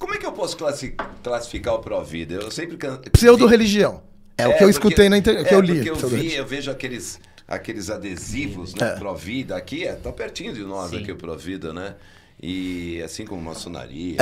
[0.00, 2.34] Como é que eu posso classi- classificar o Provida?
[2.34, 2.76] Eu sempre.
[2.76, 4.02] can- Pseudo-religião.
[4.36, 5.84] É, o que eu porque- escutei na internet, que é, eu li.
[5.88, 8.88] Porque eu vi, eu vejo aqueles, aqueles adesivos, né?
[8.94, 8.96] É.
[8.98, 11.02] Provida, aqui é, tá pertinho de nós Sim.
[11.02, 11.94] aqui o Provida, né?
[12.42, 14.20] E assim como maçonaria, enfim,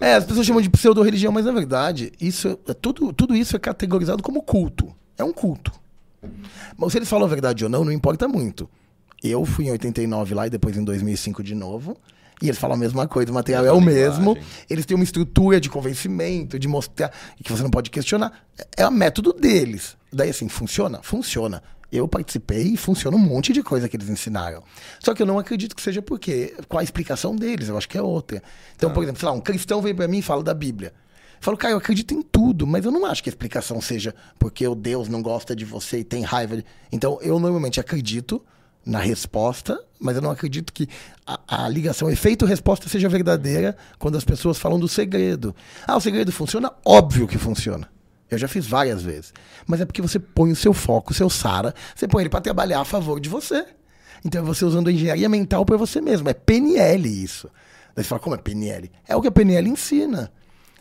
[0.00, 3.54] É, coisas as pessoas chamam de pseudo-religião, mas na verdade, isso, é- tudo, tudo isso
[3.54, 4.94] é categorizado como culto.
[5.18, 5.70] É um culto.
[6.76, 8.68] Mas se eles falam a verdade ou não, não importa muito.
[9.22, 11.96] Eu fui em 89 lá e depois em 2005 de novo.
[12.42, 14.36] E eles falam a mesma coisa, o material é o Mesma mesmo.
[14.68, 17.10] Eles têm uma estrutura de convencimento, de mostrar
[17.42, 18.44] que você não pode questionar.
[18.76, 19.96] É o método deles.
[20.12, 21.00] Daí assim, funciona?
[21.02, 21.62] Funciona.
[21.96, 24.62] Eu participei e funciona um monte de coisa que eles ensinaram.
[25.00, 26.54] Só que eu não acredito que seja porque.
[26.68, 27.68] Qual a explicação deles?
[27.68, 28.42] Eu acho que é outra.
[28.76, 30.92] Então, por exemplo, sei lá, um cristão vem pra mim e fala da Bíblia.
[31.38, 34.14] Eu falo, cara, eu acredito em tudo, mas eu não acho que a explicação seja
[34.38, 36.56] porque o Deus não gosta de você e tem raiva.
[36.56, 38.42] de- Então, eu normalmente acredito
[38.84, 40.88] na resposta, mas eu não acredito que
[41.26, 45.54] a, a ligação efeito-resposta seja verdadeira quando as pessoas falam do segredo.
[45.86, 46.72] Ah, o segredo funciona?
[46.84, 47.88] Óbvio que funciona.
[48.30, 49.32] Eu já fiz várias vezes.
[49.66, 52.40] Mas é porque você põe o seu foco, o seu SARA, você põe ele para
[52.40, 53.64] trabalhar a favor de você.
[54.24, 56.28] Então é você usando a engenharia mental para você mesmo.
[56.28, 57.48] É PNL isso.
[57.94, 58.90] Daí você fala, como é PNL?
[59.06, 60.32] É o que a PNL ensina.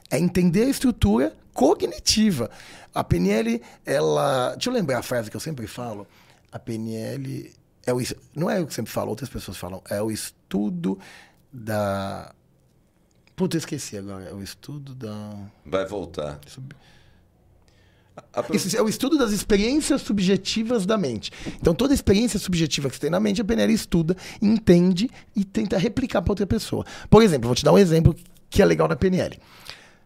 [0.09, 2.49] É entender a estrutura cognitiva.
[2.93, 4.51] A PNL, ela.
[4.55, 6.07] Deixa eu lembrar a frase que eu sempre falo.
[6.51, 7.53] A PNL
[7.85, 7.97] é o.
[8.35, 9.81] Não é o que eu sempre falo, outras pessoas falam.
[9.89, 10.97] É o estudo
[11.51, 12.33] da.
[13.35, 14.25] Puta, esqueci agora.
[14.25, 15.33] É o estudo da.
[15.65, 16.39] Vai voltar.
[16.39, 16.77] Pro-
[18.53, 21.31] Isso é o estudo das experiências subjetivas da mente.
[21.59, 25.77] Então, toda experiência subjetiva que você tem na mente, a PNL estuda, entende e tenta
[25.77, 26.85] replicar para outra pessoa.
[27.09, 28.15] Por exemplo, vou te dar um exemplo
[28.49, 29.37] que é legal na PNL.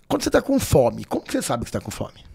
[0.08, 2.28] Quando você está com fome, como que você sabe que está com fome?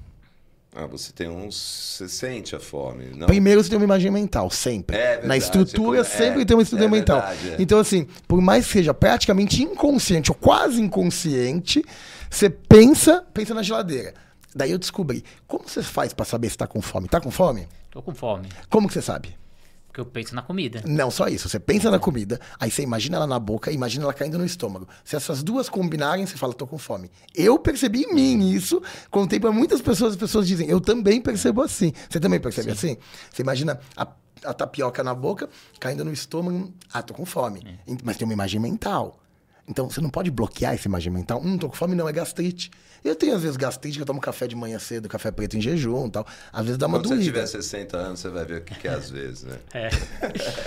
[0.76, 1.54] Ah, você tem uns.
[1.98, 3.06] Você sente a fome.
[3.16, 3.26] Não.
[3.28, 4.96] Primeiro você tem uma imagem mental, sempre.
[4.96, 7.20] É verdade, Na estrutura come- sempre é, tem uma estrutura é mental.
[7.20, 7.56] verdade, é.
[7.62, 11.84] Então, assim, por mais que seja praticamente inconsciente ou quase inconsciente,
[12.28, 14.14] você pensa, pensa na geladeira.
[14.54, 15.24] Daí eu descobri.
[15.46, 17.08] Como você faz para saber se tá com fome?
[17.08, 17.66] Tá com fome?
[17.90, 18.48] Tô com fome.
[18.68, 19.36] Como que você sabe?
[19.94, 20.82] Porque eu penso na comida.
[20.84, 21.48] Não só isso.
[21.48, 24.88] Você pensa na comida, aí você imagina ela na boca, imagina ela caindo no estômago.
[25.04, 27.08] Se essas duas combinarem, você fala, tô com fome.
[27.32, 31.62] Eu percebi em mim isso, contei pra muitas pessoas, as pessoas dizem, eu também percebo
[31.62, 31.92] assim.
[32.10, 32.96] Você também percebe assim?
[33.30, 34.08] Você imagina a,
[34.44, 37.78] a tapioca na boca, caindo no estômago, ah, tô com fome.
[38.02, 39.20] Mas tem uma imagem mental.
[39.66, 41.40] Então você não pode bloquear essa imagem mental.
[41.42, 42.70] Hum, tô com fome, não, é gastrite.
[43.03, 45.61] Eu tenho às vezes gastrite, que eu tomo café de manhã cedo, café preto em
[45.61, 46.27] jejum e tal.
[46.53, 47.24] Às vezes dá uma Quando você doída.
[47.33, 49.57] tiver 60 anos, você vai ver o que, que é às vezes, né?
[49.72, 49.88] É.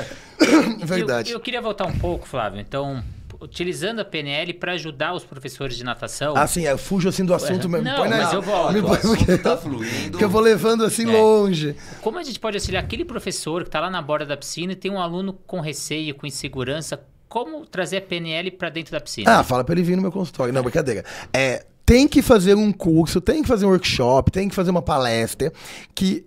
[0.86, 1.32] Verdade.
[1.32, 2.60] Eu, eu queria voltar um pouco, Flávio.
[2.60, 3.04] Então,
[3.42, 6.36] utilizando a PNL para ajudar os professores de natação.
[6.36, 7.86] Ah, sim, eu fujo assim do assunto mesmo.
[7.86, 8.74] Não, Põe na- mas eu volto.
[8.74, 10.18] me O põe- assunto tá fluindo.
[10.18, 11.12] Que eu vou levando assim É.
[11.22, 11.76] longe.
[12.02, 14.76] Como a gente pode auxiliar aquele professor que está lá na borda da piscina e
[14.76, 17.00] tem um aluno com receio, com insegurança?
[17.30, 19.40] Como trazer a PNL para dentro da piscina?
[19.40, 20.54] Ah, fala pra ele vir no meu consultório.
[20.54, 21.04] Não, brincadeira.
[21.34, 24.82] É, tem que fazer um curso, tem que fazer um workshop, tem que fazer uma
[24.82, 25.52] palestra
[25.94, 26.24] que.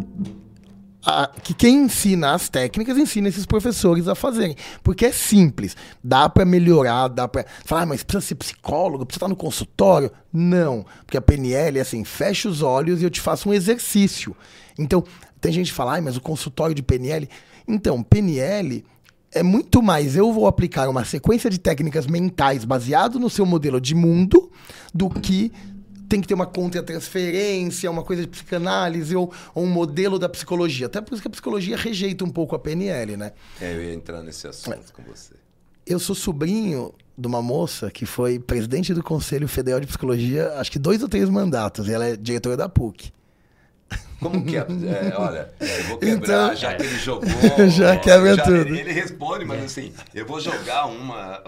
[1.05, 4.55] a- que quem ensina as técnicas ensina esses professores a fazerem.
[4.83, 5.75] Porque é simples.
[6.05, 7.47] Dá pra melhorar, dá pra.
[7.65, 10.11] Falar, ah, mas precisa ser psicólogo, precisa estar no consultório.
[10.31, 10.85] Não.
[11.07, 14.37] Porque a PNL é assim: fecha os olhos e eu te faço um exercício.
[14.79, 15.03] Então,
[15.41, 17.27] tem gente que fala, ah, mas o consultório de PNL.
[17.67, 18.85] Então, PNL
[19.33, 23.81] é muito mais eu vou aplicar uma sequência de técnicas mentais baseado no seu modelo
[23.81, 24.51] de mundo
[24.93, 25.53] do que
[26.09, 30.87] tem que ter uma contra-transferência, uma coisa de psicanálise ou, ou, um modelo da psicologia.
[30.87, 33.33] Até por isso que a psicologia rejeita um pouco a PNL, né?
[33.61, 35.35] É, eu ia entrar nesse assunto com você.
[35.87, 40.73] Eu sou sobrinho de uma moça que foi presidente do Conselho Federal de Psicologia, acho
[40.73, 43.13] que dois ou três mandatos, e ela é diretora da PUC.
[44.21, 44.61] Como que é?
[44.61, 47.29] é olha, eu vou quebrar, então, já que ele jogou.
[47.69, 48.69] já quebra já, tudo.
[48.69, 51.43] Ele, ele responde, mas assim, eu vou jogar uma.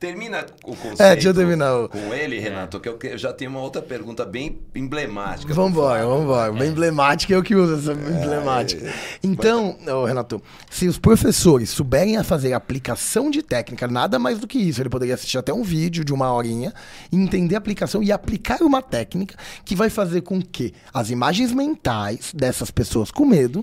[0.00, 1.86] Termina o conceito é, deixa eu terminar.
[1.88, 5.52] com ele, Renato, que eu já tenho uma outra pergunta bem emblemática.
[5.52, 6.52] Vamos embora, vamos embora.
[6.52, 8.88] Bem emblemática, eu que uso essa é, emblemática.
[8.88, 14.38] É, então, oh, Renato, se os professores souberem a fazer aplicação de técnica, nada mais
[14.38, 16.72] do que isso, ele poderia assistir até um vídeo de uma horinha,
[17.12, 19.36] entender a aplicação e aplicar uma técnica
[19.66, 23.62] que vai fazer com que as imagens mentais dessas pessoas com medo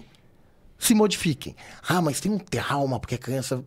[0.77, 1.55] se modifiquem.
[1.89, 3.63] Ah, mas tem um trauma, porque a criança...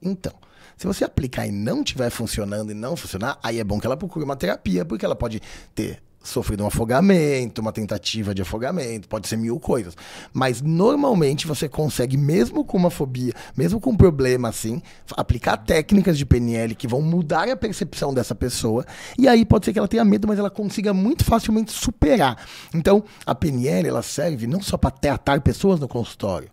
[0.00, 0.32] Então,
[0.76, 3.96] se você aplicar e não estiver funcionando e não funcionar, aí é bom que ela
[3.96, 5.40] procure uma terapia, porque ela pode
[5.74, 9.94] ter sofrido um afogamento, uma tentativa de afogamento, pode ser mil coisas.
[10.32, 14.82] Mas normalmente você consegue, mesmo com uma fobia, mesmo com um problema assim,
[15.16, 18.84] aplicar técnicas de PNL que vão mudar a percepção dessa pessoa.
[19.18, 22.38] E aí pode ser que ela tenha medo, mas ela consiga muito facilmente superar.
[22.74, 26.48] Então, a PNL ela serve não só para tratar pessoas no consultório.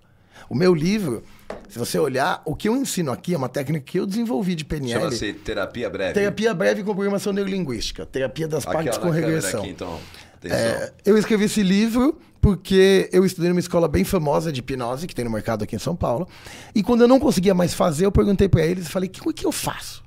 [0.50, 1.24] O meu livro
[1.70, 4.66] se você olhar, o que eu ensino aqui é uma técnica que eu desenvolvi de
[4.66, 5.00] PNL.
[5.00, 6.14] Chama-se terapia breve.
[6.14, 8.06] Terapia breve com programação neurolinguística.
[8.06, 9.62] Terapia das Aquela partes com regressão.
[9.62, 10.00] Aqui, então.
[10.44, 15.14] É, eu escrevi esse livro porque eu estudei numa escola bem famosa de hipnose que
[15.14, 16.28] tem no mercado aqui em São Paulo.
[16.74, 19.34] E quando eu não conseguia mais fazer, eu perguntei para eles e falei: o que,
[19.34, 20.04] que eu faço?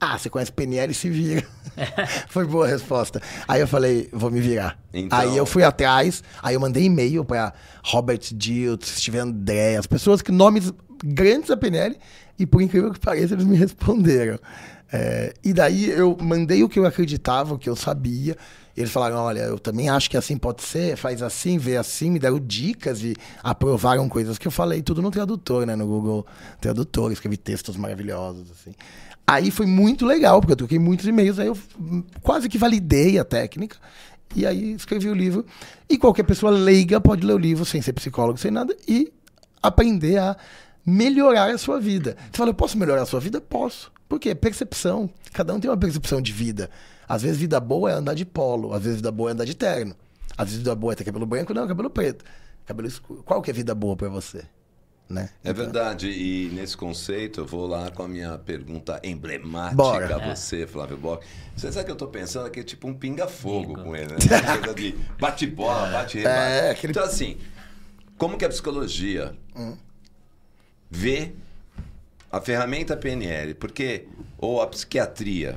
[0.00, 1.46] Ah, você conhece PNL e se vira.
[2.28, 3.20] Foi boa a resposta.
[3.46, 4.78] Aí eu falei, vou me virar.
[4.92, 5.18] Então...
[5.18, 7.52] Aí eu fui atrás, aí eu mandei e-mail para
[7.84, 10.72] Robert Diltz, Steven André, as pessoas que nomes
[11.04, 11.96] grandes da PNL,
[12.38, 14.38] e por incrível que pareça, eles me responderam.
[14.92, 18.36] É, e daí eu mandei o que eu acreditava, o que eu sabia.
[18.76, 22.18] Eles falaram: olha, eu também acho que assim pode ser, faz assim, vê assim, me
[22.18, 25.74] deram dicas e aprovaram coisas que eu falei, tudo no tradutor, né?
[25.74, 26.24] No Google
[26.60, 28.74] Tradutor, escrevi textos maravilhosos, assim.
[29.26, 31.58] Aí foi muito legal, porque eu troquei muitos e-mails, aí eu
[32.22, 33.76] quase que validei a técnica.
[34.34, 35.44] E aí escrevi o livro.
[35.88, 39.12] E qualquer pessoa leiga pode ler o livro sem ser psicólogo, sem nada, e
[39.62, 40.36] aprender a
[40.84, 42.16] melhorar a sua vida.
[42.30, 43.40] Você fala, eu posso melhorar a sua vida?
[43.40, 43.90] Posso.
[44.08, 44.34] Por quê?
[44.34, 45.10] Percepção.
[45.32, 46.70] Cada um tem uma percepção de vida.
[47.08, 49.54] Às vezes vida boa é andar de polo, às vezes vida boa é andar de
[49.54, 49.94] terno.
[50.38, 52.24] Às vezes vida boa é ter cabelo branco, não, cabelo preto.
[52.64, 53.22] Cabelo escuro.
[53.24, 54.44] Qual que é vida boa para você?
[55.08, 55.30] Né?
[55.44, 55.64] É então...
[55.64, 60.16] verdade, e nesse conceito eu vou lá com a minha pergunta emblemática Bora.
[60.16, 61.24] a você, Flávio Bock.
[61.56, 64.18] Você sabe que eu estou pensando aqui, tipo um pinga-fogo com ele, né?
[64.58, 66.26] coisa de bate-bola, bate-rebate.
[66.26, 66.90] É, aquele...
[66.90, 67.38] Então, assim,
[68.18, 69.76] como que a psicologia hum.
[70.90, 71.32] vê
[72.30, 73.54] a ferramenta PNL?
[73.54, 75.56] Porque, ou a psiquiatria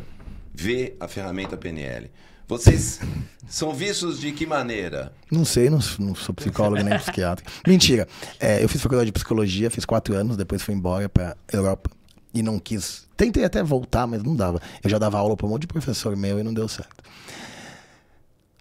[0.53, 2.11] vê a ferramenta PNL?
[2.49, 2.99] Vocês
[3.47, 5.13] são vistos de que maneira?
[5.31, 7.45] Não sei, não, não sou psicólogo nem psiquiatra.
[7.67, 8.07] Mentira.
[8.39, 11.91] É, eu fiz faculdade de psicologia, fiz quatro anos, depois fui embora para Europa
[12.33, 13.07] e não quis.
[13.15, 14.59] Tentei até voltar, mas não dava.
[14.83, 17.03] Eu já dava aula para um monte de professor meu e não deu certo.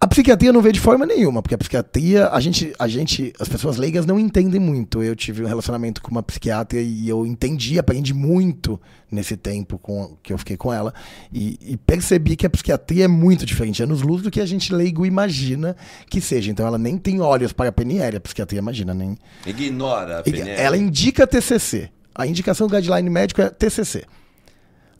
[0.01, 3.49] A psiquiatria não vê de forma nenhuma, porque a psiquiatria, a gente, a gente, as
[3.49, 5.03] pessoas leigas não entendem muito.
[5.03, 8.79] Eu tive um relacionamento com uma psiquiatra e eu entendi, aprendi muito
[9.11, 10.93] nesse tempo com, que eu fiquei com ela
[11.33, 14.45] e, e percebi que a psiquiatria é muito diferente, é nos luz do que a
[14.45, 15.75] gente leigo imagina
[16.09, 16.49] que seja.
[16.49, 19.17] Então ela nem tem olhos para a PNL, a psiquiatria imagina, nem...
[19.45, 20.61] Ignora a PNL.
[20.61, 21.89] Ela indica TCC.
[22.15, 24.05] A indicação do guideline médico é TCC.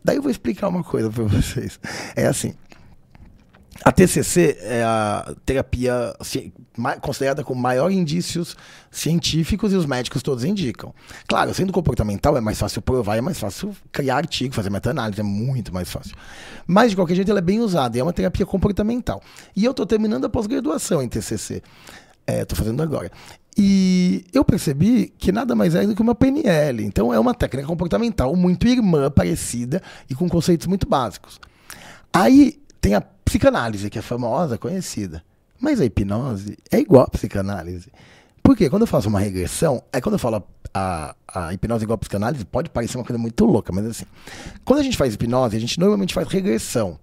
[0.03, 1.79] Daí eu vou explicar uma coisa para vocês.
[2.17, 2.53] É assim,
[3.83, 6.13] a TCC é a terapia
[7.01, 8.55] considerada com maior indícios
[8.91, 10.93] científicos e os médicos todos indicam.
[11.27, 15.23] Claro, sendo comportamental é mais fácil provar, é mais fácil criar artigo, fazer meta-análise, é
[15.23, 16.15] muito mais fácil.
[16.67, 19.21] Mas, de qualquer jeito, ela é bem usada e é uma terapia comportamental.
[19.55, 21.61] E eu estou terminando a pós-graduação em TCC.
[22.27, 23.11] Estou é, fazendo agora.
[23.57, 26.83] E eu percebi que nada mais é do que uma PNL.
[26.83, 31.39] Então, é uma técnica comportamental muito irmã, parecida e com conceitos muito básicos.
[32.13, 35.23] Aí tem a psicanálise, que é famosa, conhecida.
[35.61, 37.91] Mas a hipnose é igual a psicanálise.
[38.41, 41.99] Porque quando eu faço uma regressão, é quando eu falo a, a hipnose igual a
[41.99, 44.05] psicanálise, pode parecer uma coisa muito louca, mas assim,
[44.65, 46.97] quando a gente faz hipnose, a gente normalmente faz regressão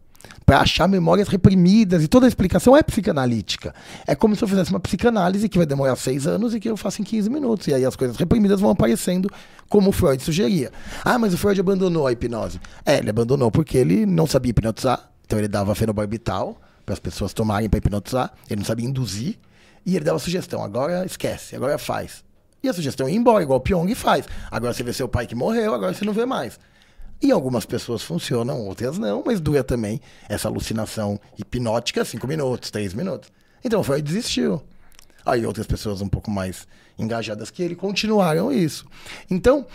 [0.44, 3.72] para achar memórias reprimidas e toda a explicação é psicanalítica.
[4.04, 6.76] É como se eu fizesse uma psicanálise que vai demorar seis anos e que eu
[6.76, 7.68] faço em 15 minutos.
[7.68, 9.30] E aí as coisas reprimidas vão aparecendo
[9.68, 10.72] como o Freud sugeria.
[11.04, 12.60] Ah, mas o Freud abandonou a hipnose.
[12.84, 17.32] É, ele abandonou porque ele não sabia hipnotizar, então ele dava fenobarbital para as pessoas
[17.32, 19.38] tomarem para hipnotizar, ele não sabia induzir,
[19.84, 22.24] e ele dava sugestão, agora esquece, agora faz.
[22.62, 24.26] E a sugestão ia embora, igual o Pyong faz.
[24.50, 26.58] Agora você vê seu pai que morreu, agora você não vê mais.
[27.20, 32.92] E algumas pessoas funcionam, outras não, mas dura também essa alucinação hipnótica cinco minutos, três
[32.94, 33.30] minutos.
[33.64, 34.62] Então foi desistiu.
[35.24, 36.66] Aí outras pessoas um pouco mais
[36.98, 38.86] engajadas que ele continuaram isso.
[39.30, 39.66] Então,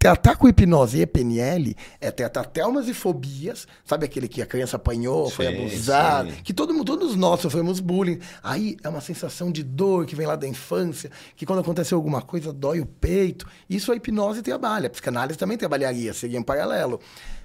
[0.00, 4.76] tratar com hipnose e PNL é tratar traumas e fobias, sabe aquele que a criança
[4.76, 6.36] apanhou, foi Sim, abusado, sim.
[6.42, 8.18] que todo mundo, todos nós sofremos bullying.
[8.42, 12.22] Aí é uma sensação de dor que vem lá da infância, que quando aconteceu alguma
[12.22, 13.46] coisa dói o peito.
[13.68, 16.98] Isso a hipnose trabalha, a psicanálise também trabalharia, seria em paralelo.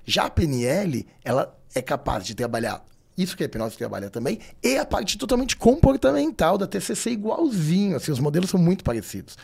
[0.05, 2.81] Já a PNL, ela é capaz de trabalhar
[3.17, 8.11] isso que a hipnose trabalha também, e a parte totalmente comportamental da TCC igualzinho, assim,
[8.11, 9.37] os modelos são muito parecidos.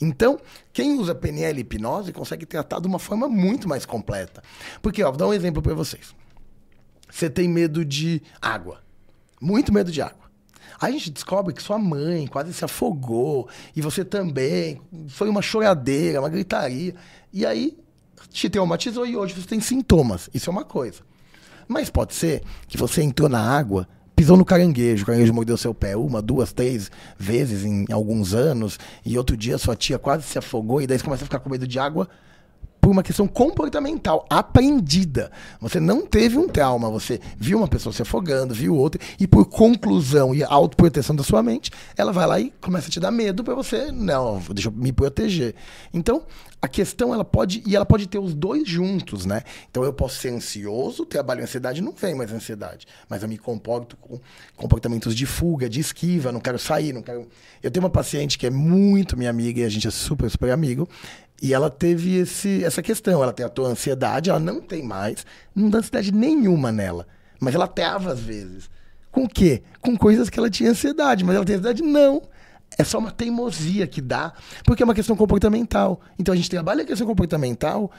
[0.00, 0.40] Então,
[0.72, 4.42] quem usa PNL e hipnose consegue tratar de uma forma muito mais completa.
[4.80, 6.14] Porque, ó, vou dar um exemplo para vocês.
[7.10, 8.80] Você tem medo de água,
[9.40, 10.22] muito medo de água.
[10.80, 15.42] Aí a gente descobre que sua mãe quase se afogou, e você também, foi uma
[15.42, 16.94] choradeira, uma gritaria,
[17.32, 17.78] e aí
[18.30, 20.28] te traumatizou e hoje você tem sintomas.
[20.34, 21.11] Isso é uma coisa.
[21.72, 25.72] Mas pode ser que você entrou na água, pisou no caranguejo, o caranguejo mordeu seu
[25.72, 30.38] pé uma, duas, três vezes em alguns anos, e outro dia sua tia quase se
[30.38, 32.08] afogou, e daí você começa a ficar com medo de água
[32.82, 35.30] por uma questão comportamental, aprendida.
[35.60, 39.46] Você não teve um trauma, você viu uma pessoa se afogando, viu outra, e por
[39.46, 43.44] conclusão e autoproteção da sua mente, ela vai lá e começa a te dar medo
[43.44, 45.54] para você, não, deixa eu me proteger.
[45.94, 46.24] Então,
[46.62, 49.42] a questão ela pode, e ela pode ter os dois juntos, né?
[49.68, 53.96] Então eu posso ser ansioso, trabalho ansiedade, não vem mais ansiedade, mas eu me comporto
[53.96, 54.20] com
[54.56, 57.28] comportamentos de fuga, de esquiva, não quero sair, não quero.
[57.60, 60.52] Eu tenho uma paciente que é muito minha amiga e a gente é super, super
[60.52, 60.88] amigo.
[61.42, 63.20] E ela teve esse, essa questão.
[63.20, 65.26] Ela tem a tua ansiedade, ela não tem mais.
[65.52, 67.04] Não dá ansiedade nenhuma nela.
[67.40, 68.70] Mas ela trava às vezes.
[69.10, 69.64] Com o quê?
[69.80, 71.24] Com coisas que ela tinha ansiedade.
[71.24, 71.82] Mas ela tem ansiedade?
[71.82, 72.22] Não.
[72.78, 74.32] É só uma teimosia que dá,
[74.64, 76.00] porque é uma questão comportamental.
[76.16, 77.90] Então a gente trabalha a questão comportamental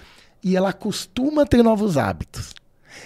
[0.42, 2.54] e ela acostuma a ter novos hábitos.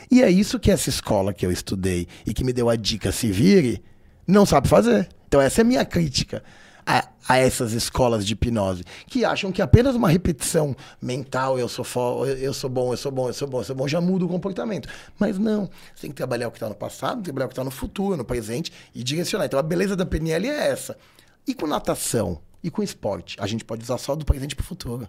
[0.09, 3.11] E é isso que essa escola que eu estudei e que me deu a dica
[3.11, 3.83] se vire,
[4.25, 5.09] não sabe fazer.
[5.27, 6.43] Então essa é a minha crítica
[6.87, 11.83] a, a essas escolas de hipnose, que acham que apenas uma repetição mental, eu sou,
[11.83, 14.23] fo, eu sou bom, eu sou bom, eu sou bom, eu sou bom, já muda
[14.23, 14.87] o comportamento.
[15.19, 17.63] Mas não, você tem que trabalhar o que está no passado, trabalhar o que está
[17.63, 19.45] no futuro, no presente e direcionar.
[19.45, 20.97] Então a beleza da PNL é essa.
[21.45, 24.65] E com natação e com esporte, a gente pode usar só do presente para o
[24.65, 25.07] futuro.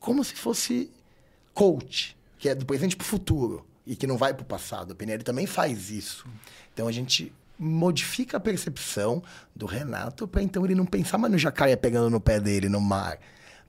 [0.00, 0.90] Como se fosse
[1.54, 4.92] coach, que é do presente para o futuro e que não vai para o passado.
[4.92, 6.26] A PNL também faz isso.
[6.72, 9.22] Então a gente modifica a percepção
[9.54, 12.80] do Renato para então ele não pensar mais no jacaré pegando no pé dele no
[12.80, 13.18] mar.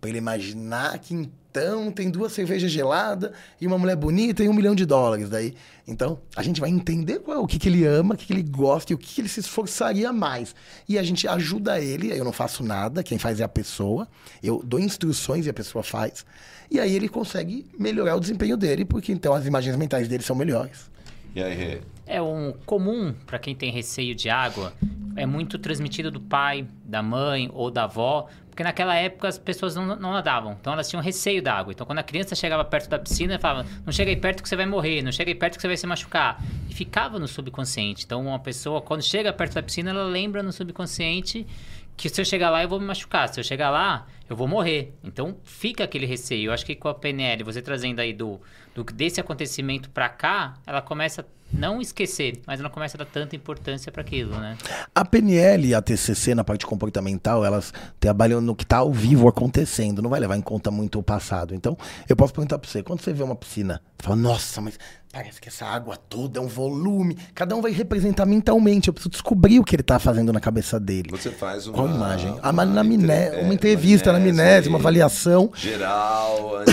[0.01, 3.29] Para ele imaginar que então tem duas cervejas geladas
[3.61, 5.29] e uma mulher bonita e um milhão de dólares.
[5.29, 5.53] Daí,
[5.87, 8.41] então, a gente vai entender qual, o que, que ele ama, o que, que ele
[8.41, 10.55] gosta e o que, que ele se esforçaria mais.
[10.89, 14.07] E a gente ajuda ele, eu não faço nada, quem faz é a pessoa.
[14.41, 16.25] Eu dou instruções e a pessoa faz.
[16.71, 20.35] E aí ele consegue melhorar o desempenho dele, porque então as imagens mentais dele são
[20.35, 20.89] melhores.
[21.35, 21.81] E aí?
[22.05, 24.73] É um comum para quem tem receio de água,
[25.15, 29.75] é muito transmitido do pai, da mãe ou da avó, porque naquela época as pessoas
[29.75, 31.73] não, não nadavam, então elas tinham receio da água.
[31.73, 34.55] Então quando a criança chegava perto da piscina, falava: "Não chega aí perto que você
[34.55, 36.39] vai morrer, não chega aí perto que você vai se machucar".
[36.69, 38.05] E ficava no subconsciente.
[38.05, 41.47] Então uma pessoa quando chega perto da piscina, ela lembra no subconsciente
[41.95, 44.47] que se eu chegar lá eu vou me machucar, se eu chegar lá eu vou
[44.47, 44.93] morrer.
[45.03, 46.49] Então fica aquele receio.
[46.49, 48.39] Eu acho que com a PNL, você trazendo aí do,
[48.75, 53.05] do desse acontecimento para cá, ela começa a não esquecer, mas ela começa a dar
[53.05, 54.57] tanta importância para aquilo, né?
[54.93, 59.27] A PNL e a TCC na parte comportamental, elas trabalham no que está ao vivo
[59.27, 61.53] acontecendo, não vai levar em conta muito o passado.
[61.53, 61.77] Então,
[62.09, 64.79] eu posso perguntar para você, quando você vê uma piscina, você fala, nossa, mas
[65.13, 67.15] parece que essa água toda é um volume.
[67.35, 70.79] Cada um vai representar mentalmente, eu preciso descobrir o que ele está fazendo na cabeça
[70.79, 71.09] dele.
[71.11, 71.75] Você faz uma.
[71.75, 72.35] Qual imagem?
[72.41, 75.51] A, uma, na miné, é, uma entrevista uma aí, avaliação.
[75.55, 76.63] Geral,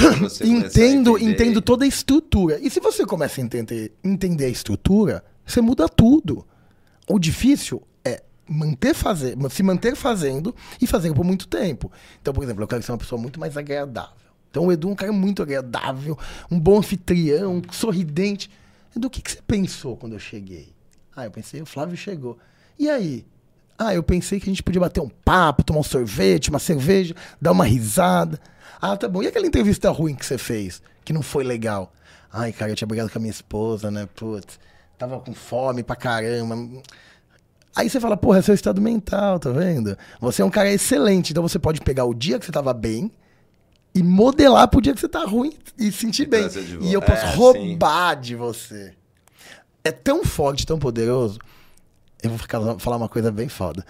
[0.42, 2.58] Entendo, entendo toda a estrutura.
[2.62, 6.46] E se você começa a entender, entender a estrutura, você muda tudo.
[7.06, 11.92] O difícil é manter fazer, se manter fazendo e fazer por muito tempo.
[12.22, 14.29] Então, por exemplo, eu quero ser uma pessoa muito mais agradável.
[14.50, 16.18] Então, o Edu é um cara muito agradável,
[16.50, 18.50] um bom anfitrião, sorridente.
[18.94, 20.72] Edu, o que, que você pensou quando eu cheguei?
[21.14, 22.36] Ah, eu pensei, o Flávio chegou.
[22.78, 23.24] E aí?
[23.78, 27.14] Ah, eu pensei que a gente podia bater um papo, tomar um sorvete, uma cerveja,
[27.40, 28.40] dar uma risada.
[28.80, 29.22] Ah, tá bom.
[29.22, 31.92] E aquela entrevista ruim que você fez, que não foi legal?
[32.32, 34.08] Ai, cara, eu tinha brigado com a minha esposa, né?
[34.14, 34.58] Putz,
[34.98, 36.56] tava com fome pra caramba.
[37.74, 39.96] Aí você fala, porra, é seu estado mental, tá vendo?
[40.20, 43.10] Você é um cara excelente, então você pode pegar o dia que você tava bem
[43.94, 46.46] e modelar pro dia que você tá ruim e sentir bem.
[46.80, 48.94] E eu posso É, roubar de você.
[49.82, 51.38] É tão forte, tão poderoso.
[52.22, 53.84] Eu vou ficar- falar uma coisa bem foda.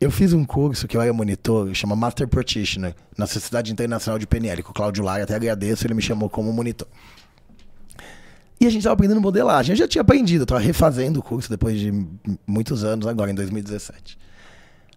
[0.00, 4.26] Eu fiz um curso que eu era monitor, chama Master Practitioner, na Sociedade Internacional de
[4.26, 6.86] PNL, com o Cláudio Lara, até agradeço, ele me chamou como monitor.
[8.60, 9.72] E a gente estava aprendendo modelagem.
[9.72, 11.92] Eu já tinha aprendido, estava refazendo o curso depois de
[12.46, 14.18] muitos anos, agora em 2017.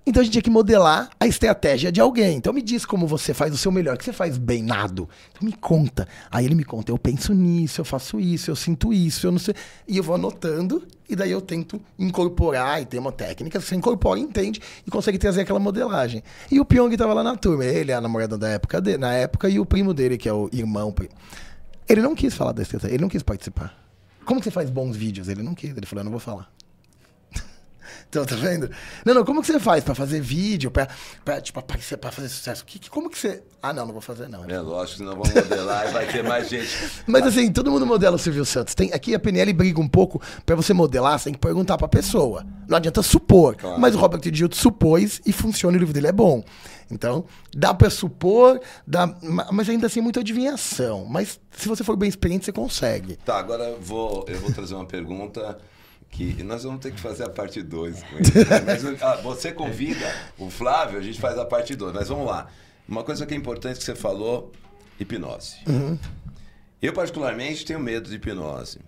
[0.05, 2.37] Então a gente tinha que modelar a estratégia de alguém.
[2.37, 5.07] Então me diz como você faz o seu melhor, que você faz bem nado.
[5.31, 6.07] Então me conta.
[6.31, 9.37] Aí ele me conta, eu penso nisso, eu faço isso, eu sinto isso, eu não
[9.37, 9.53] sei.
[9.87, 14.19] E eu vou anotando, e daí eu tento incorporar, e tem uma técnica, você incorpora,
[14.19, 16.23] entende, e consegue trazer aquela modelagem.
[16.49, 19.49] E o Pyong estava lá na turma, ele, a namorada da época, de, na época,
[19.49, 20.95] e o primo dele, que é o irmão.
[21.87, 23.77] Ele não quis falar da estratégia, ele não quis participar.
[24.25, 25.27] Como que você faz bons vídeos?
[25.27, 26.49] Ele não quis, ele falou, eu não vou falar.
[28.11, 28.69] Então, tá vendo?
[29.05, 30.85] Não, não, como que você faz pra fazer vídeo, pra,
[31.23, 32.65] pra, tipo, aparecer, pra fazer sucesso?
[32.65, 33.41] Que, que, como que você...
[33.63, 34.43] Ah, não, não vou fazer, não.
[34.49, 36.67] É lógico, senão vamos modelar e vai ter mais gente.
[37.07, 38.75] Mas assim, todo mundo modela o Silvio Santos.
[38.75, 41.87] Tem, aqui a PNL briga um pouco, pra você modelar, você tem que perguntar pra
[41.87, 42.45] pessoa.
[42.67, 43.55] Não adianta supor.
[43.55, 43.79] Claro.
[43.79, 46.43] Mas o Robert Gildo supôs e funciona, o livro dele é bom.
[46.91, 47.23] Então,
[47.55, 49.15] dá pra supor, dá,
[49.53, 51.05] mas ainda assim é muita adivinhação.
[51.05, 53.15] Mas se você for bem experiente, você consegue.
[53.23, 55.57] Tá, agora eu vou, eu vou trazer uma pergunta
[56.11, 58.03] que nós vamos ter que fazer a parte 2
[58.65, 60.05] Mas ah, você convida
[60.37, 61.93] o Flávio, a gente faz a parte 2.
[61.93, 62.47] Mas vamos lá.
[62.87, 64.51] Uma coisa que é importante que você falou,
[64.99, 65.55] hipnose.
[65.65, 65.97] Uhum.
[66.81, 68.79] Eu, particularmente, tenho medo de hipnose.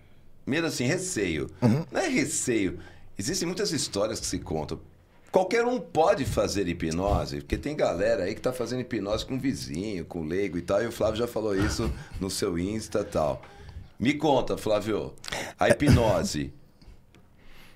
[0.45, 1.49] Medo assim, receio.
[1.61, 1.85] Uhum.
[1.89, 2.79] Não é receio.
[3.17, 4.79] Existem muitas histórias que se contam.
[5.31, 10.05] Qualquer um pode fazer hipnose, porque tem galera aí que está fazendo hipnose com vizinho,
[10.05, 13.41] com leigo e tal, e o Flávio já falou isso no seu Insta e tal.
[13.99, 15.13] Me conta, Flávio,
[15.57, 16.53] a hipnose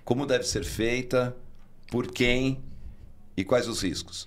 [0.07, 1.35] como deve ser feita,
[1.91, 2.61] por quem
[3.35, 4.25] e quais os riscos?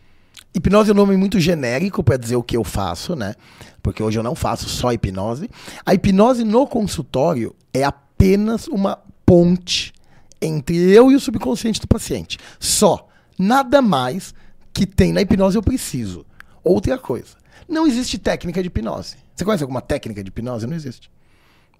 [0.54, 3.34] Hipnose é um nome muito genérico para dizer o que eu faço, né?
[3.82, 5.48] Porque hoje eu não faço só hipnose.
[5.86, 9.94] A hipnose no consultório é apenas uma ponte
[10.38, 12.36] entre eu e o subconsciente do paciente.
[12.58, 13.08] Só.
[13.38, 14.34] Nada mais
[14.74, 16.26] que tem na hipnose eu preciso.
[16.62, 17.38] Outra coisa.
[17.66, 19.16] Não existe técnica de hipnose.
[19.34, 20.66] Você conhece alguma técnica de hipnose?
[20.66, 21.10] Não existe.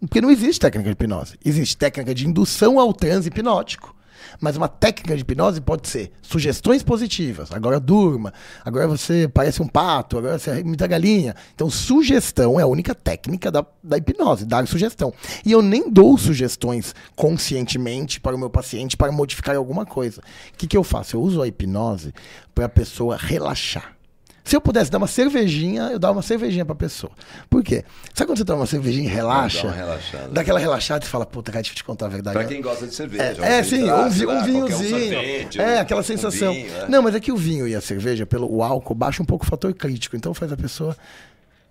[0.00, 1.38] Porque não existe técnica de hipnose.
[1.44, 3.94] Existe técnica de indução ao transe hipnótico.
[4.40, 7.50] Mas uma técnica de hipnose pode ser sugestões positivas.
[7.52, 8.32] Agora durma,
[8.64, 11.34] agora você parece um pato, agora você imita galinha.
[11.54, 15.12] Então, sugestão é a única técnica da, da hipnose, dar sugestão.
[15.44, 20.20] E eu nem dou sugestões conscientemente para o meu paciente para modificar alguma coisa.
[20.20, 21.16] O que, que eu faço?
[21.16, 22.12] Eu uso a hipnose
[22.54, 23.99] para a pessoa relaxar.
[24.44, 27.12] Se eu pudesse dar uma cervejinha, eu dava uma cervejinha pra pessoa.
[27.48, 27.84] Por quê?
[28.14, 29.68] Sabe quando você toma uma cervejinha e relaxa?
[29.68, 30.28] Dá relaxada.
[30.28, 32.36] Daquela relaxada e fala, puta, cara, deixa eu te contar a verdade.
[32.36, 33.44] Pra quem gosta de cerveja.
[33.44, 35.18] É, é sim, um, um vinhozinho.
[35.20, 36.52] Um é, aquela sensação.
[36.52, 36.88] Um vinho, é.
[36.88, 39.44] Não, mas é que o vinho e a cerveja, pelo o álcool, baixa um pouco
[39.44, 40.16] o fator crítico.
[40.16, 40.96] Então faz a pessoa.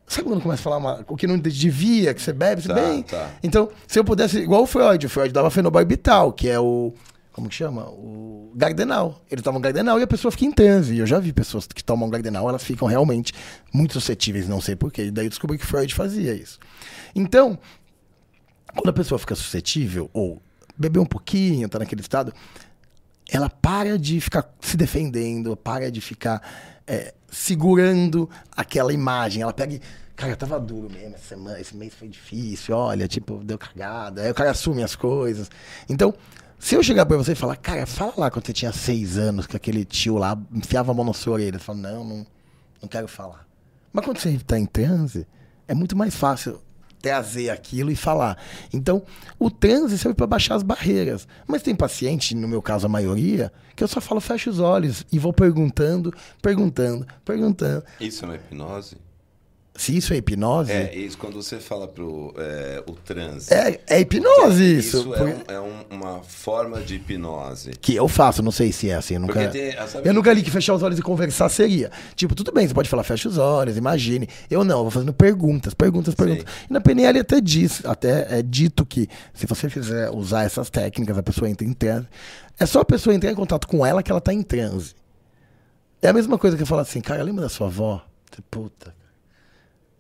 [0.07, 2.73] Sabe quando começa a falar uma, o que não devia, que você bebe, você tá,
[2.73, 3.03] bem?
[3.03, 3.29] Tá.
[3.43, 6.93] Então, se eu pudesse, igual o Freud, o Freud dava fenobarbital, que é o
[7.31, 7.83] como que chama?
[7.89, 9.21] O Gardenal.
[9.29, 10.97] Ele toma um Gardenal e a pessoa fica em transe.
[10.97, 13.33] Eu já vi pessoas que tomam Gardenal, elas ficam realmente
[13.73, 15.05] muito suscetíveis, não sei porquê.
[15.05, 16.59] E daí eu descobri que Freud fazia isso.
[17.15, 17.57] Então,
[18.75, 20.41] quando a pessoa fica suscetível, ou
[20.77, 22.33] bebeu um pouquinho, tá naquele estado,
[23.31, 26.41] ela para de ficar se defendendo, para de ficar
[26.87, 29.43] é, segurando aquela imagem.
[29.43, 29.81] Ela pega e
[30.19, 34.23] cara, tava duro mesmo essa semana, esse mês foi difícil, olha, tipo, deu cagada.
[34.23, 35.49] Aí o cara assume as coisas.
[35.87, 36.13] Então,
[36.59, 39.47] se eu chegar pra você e falar, cara, fala lá quando você tinha seis anos,
[39.47, 41.57] que aquele tio lá enfiava a mão na sua orelha.
[41.57, 42.27] Você fala, não, não,
[42.81, 43.47] não quero falar.
[43.93, 45.25] Mas quando você está em transe,
[45.67, 46.61] é muito mais fácil
[47.01, 48.37] trazer aquilo e falar.
[48.73, 49.01] Então,
[49.39, 51.27] o transe serve para baixar as barreiras.
[51.47, 55.05] Mas tem paciente, no meu caso a maioria, que eu só falo fecha os olhos
[55.11, 57.83] e vou perguntando, perguntando, perguntando.
[58.01, 58.97] Isso é uma hipnose?
[59.79, 60.73] Se isso é hipnose.
[60.73, 63.53] É, isso quando você fala pro é, o transe.
[63.53, 64.97] É, é hipnose isso.
[64.97, 67.71] Isso é, um, é um, uma forma de hipnose.
[67.79, 69.13] Que eu faço, não sei se é assim.
[69.13, 69.73] Eu nunca, tem,
[70.03, 71.89] eu nunca li que fechar os olhos e conversar seria.
[72.13, 74.27] Tipo, tudo bem, você pode falar fecha os olhos, imagine.
[74.51, 76.43] Eu não, eu vou fazendo perguntas, perguntas, perguntas.
[76.69, 81.17] E na PNL até diz, até é dito que se você fizer usar essas técnicas,
[81.17, 82.05] a pessoa entra em transe.
[82.59, 84.93] É só a pessoa entrar em contato com ela que ela tá em transe.
[86.01, 88.03] É a mesma coisa que eu falo assim, cara, lembra da sua avó?
[88.51, 88.93] Puta,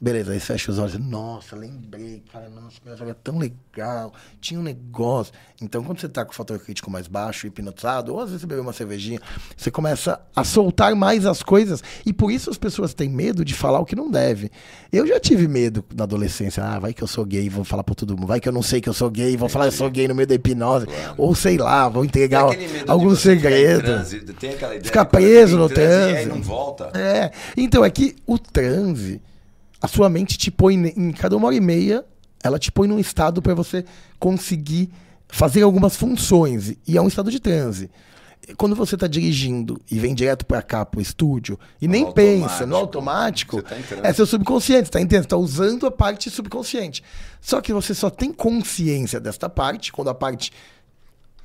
[0.01, 0.97] Beleza, aí fecha os olhos.
[0.97, 4.13] Nossa, lembrei, cara, nossa, era tão legal.
[4.39, 5.33] Tinha um negócio.
[5.61, 8.47] Então, quando você tá com o fator crítico mais baixo, hipnotizado, ou às vezes você
[8.47, 9.19] bebeu uma cervejinha,
[9.57, 11.83] você começa a soltar mais as coisas.
[12.05, 14.49] E por isso as pessoas têm medo de falar o que não deve.
[14.89, 16.63] Eu já tive medo na adolescência.
[16.63, 18.27] Ah, vai que eu sou gay, vou falar pra todo mundo.
[18.27, 20.07] Vai que eu não sei que eu sou gay, vou falar que eu sou gay
[20.07, 20.85] no meio da hipnose.
[20.85, 21.15] Claro.
[21.17, 22.45] Ou sei lá, vou entregar
[22.87, 24.05] algum segredo.
[24.81, 26.25] Ficar preso no transe.
[26.25, 26.89] não volta.
[26.97, 27.31] É.
[27.57, 29.21] Então, é que o transe
[29.81, 32.03] a sua mente te põe em cada uma hora e meia,
[32.43, 33.85] ela te põe num estado para você
[34.19, 34.89] conseguir
[35.27, 36.75] fazer algumas funções.
[36.87, 37.89] E é um estado de transe.
[38.57, 42.47] quando você tá dirigindo e vem direto pra cá, pro estúdio, e No nem automático.
[42.47, 45.23] pensa no automático, tá é seu subconsciente, você tá entendendo?
[45.23, 47.03] Você tá usando a parte subconsciente.
[47.39, 50.51] Só que você só tem consciência desta parte quando a parte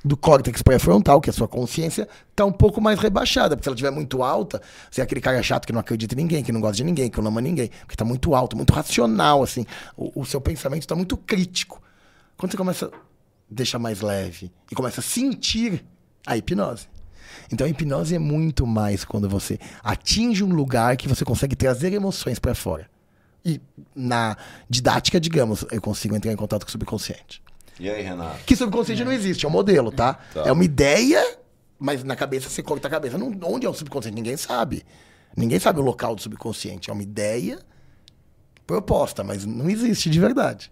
[0.05, 3.55] do córtex pré-frontal, que é a sua consciência, tá um pouco mais rebaixada.
[3.55, 6.17] Porque se ela estiver muito alta, você é aquele cara chato que não acredita em
[6.17, 7.71] ninguém, que não gosta de ninguém, que não ama ninguém.
[7.81, 9.65] Porque tá muito alto, muito racional, assim.
[9.97, 11.81] O, o seu pensamento tá muito crítico.
[12.37, 12.89] Quando você começa a
[13.49, 15.83] deixar mais leve e começa a sentir
[16.27, 16.87] a hipnose.
[17.51, 21.91] Então a hipnose é muito mais quando você atinge um lugar que você consegue trazer
[21.93, 22.87] emoções para fora.
[23.43, 23.59] E
[23.95, 24.37] na
[24.69, 27.41] didática, digamos, eu consigo entrar em contato com o subconsciente.
[27.79, 28.43] E aí, Renato?
[28.45, 30.13] Que subconsciente não existe, é um modelo, tá?
[30.33, 30.43] Tá.
[30.45, 31.37] É uma ideia,
[31.77, 33.17] mas na cabeça você corta a cabeça.
[33.17, 34.15] Não, onde é o subconsciente?
[34.15, 34.85] Ninguém sabe.
[35.35, 36.89] Ninguém sabe o local do subconsciente.
[36.89, 37.59] É uma ideia
[38.65, 40.71] proposta, mas não existe de verdade.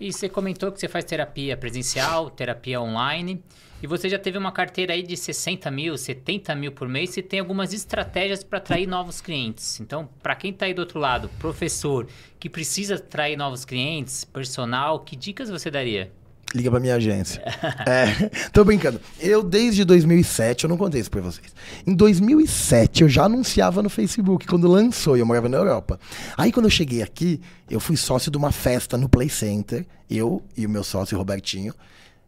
[0.00, 3.42] E você comentou que você faz terapia presencial, terapia online.
[3.80, 7.16] E você já teve uma carteira aí de 60 mil, 70 mil por mês.
[7.16, 9.78] E tem algumas estratégias para atrair novos clientes.
[9.78, 12.08] Então, para quem está aí do outro lado, professor,
[12.40, 16.10] que precisa atrair novos clientes, personal, que dicas você daria?
[16.54, 17.42] Liga pra minha agência.
[17.84, 19.00] é, tô brincando.
[19.18, 21.52] Eu, desde 2007, eu não contei isso pra vocês.
[21.84, 25.98] Em 2007, eu já anunciava no Facebook, quando lançou, e eu morava na Europa.
[26.38, 30.40] Aí, quando eu cheguei aqui, eu fui sócio de uma festa no Play Center, eu
[30.56, 31.74] e o meu sócio, Robertinho,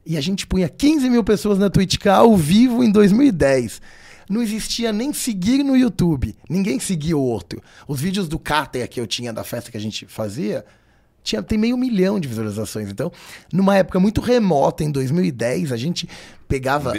[0.05, 3.81] e a gente punha 15 mil pessoas na Twitch ao vivo em 2010.
[4.29, 6.35] Não existia nem seguir no YouTube.
[6.49, 7.63] Ninguém seguia o outro.
[7.87, 10.65] Os vídeos do Cáter que eu tinha da festa que a gente fazia,
[11.27, 12.89] tinha, tem meio milhão de visualizações.
[12.89, 13.11] Então,
[13.53, 16.09] numa época muito remota, em 2010, a gente
[16.49, 16.93] pegava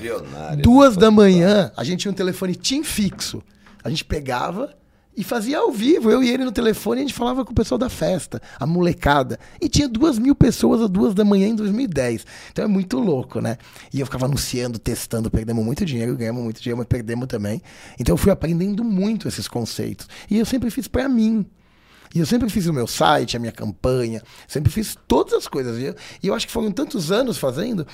[0.62, 1.02] duas né?
[1.02, 3.42] da manhã, a gente tinha um telefone TIM fixo.
[3.84, 4.76] A gente pegava
[5.16, 7.80] e fazia ao vivo, eu e ele no telefone, a gente falava com o pessoal
[7.80, 9.40] da festa, a molecada.
[9.60, 12.24] E tinha duas mil pessoas às duas da manhã em 2010.
[12.52, 13.58] Então é muito louco, né?
[13.92, 17.62] E eu ficava anunciando, testando, perdemos muito dinheiro, ganhamos muito dinheiro, mas perdemos também.
[18.00, 20.08] Então eu fui aprendendo muito esses conceitos.
[20.30, 21.46] E eu sempre fiz pra mim.
[22.14, 25.78] E eu sempre fiz o meu site, a minha campanha, sempre fiz todas as coisas.
[25.80, 27.86] E eu, e eu acho que foram tantos anos fazendo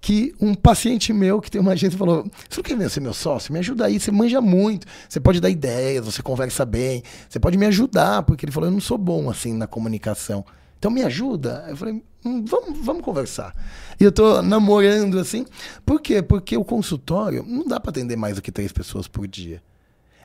[0.00, 3.52] que um paciente meu que tem uma agência falou: Você não quer ser meu sócio?
[3.52, 7.58] Me ajuda aí, você manja muito, você pode dar ideias, você conversa bem, você pode
[7.58, 10.44] me ajudar, porque ele falou: Eu não sou bom assim na comunicação.
[10.78, 11.66] Então me ajuda.
[11.68, 13.54] Eu falei, "Hum, vamos, vamos conversar.
[14.00, 15.44] E eu tô namorando assim.
[15.84, 16.22] Por quê?
[16.22, 19.62] Porque o consultório não dá para atender mais do que três pessoas por dia.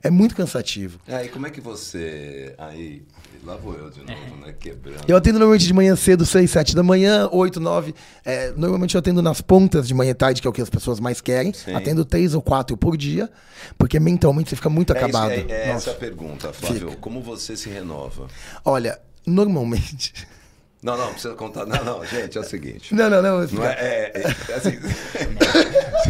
[0.06, 1.00] É muito cansativo.
[1.08, 2.54] Aí, como é que você.
[2.60, 3.02] Aí,
[3.44, 4.54] lá vou eu de novo, né?
[4.60, 5.04] Quebrando.
[5.08, 7.96] Eu atendo normalmente de manhã cedo, 6, 7 da manhã, 8, 9.
[8.24, 10.70] É, normalmente eu atendo nas pontas de manhã e tarde, que é o que as
[10.70, 11.52] pessoas mais querem.
[11.54, 11.74] Sim.
[11.74, 13.32] Atendo três ou quatro por dia,
[13.80, 15.32] porque mentalmente você fica muito É, isso, acabado.
[15.32, 15.90] é, é Nossa.
[15.90, 16.90] essa a pergunta, Flávio.
[16.90, 17.02] Fica.
[17.02, 18.28] Como você se renova?
[18.64, 20.14] Olha, normalmente.
[20.84, 21.66] Não, não, precisa contar.
[21.66, 22.94] Não, não, gente, é o seguinte.
[22.94, 23.42] Não, não, não.
[23.48, 24.78] Não é, é, é, assim.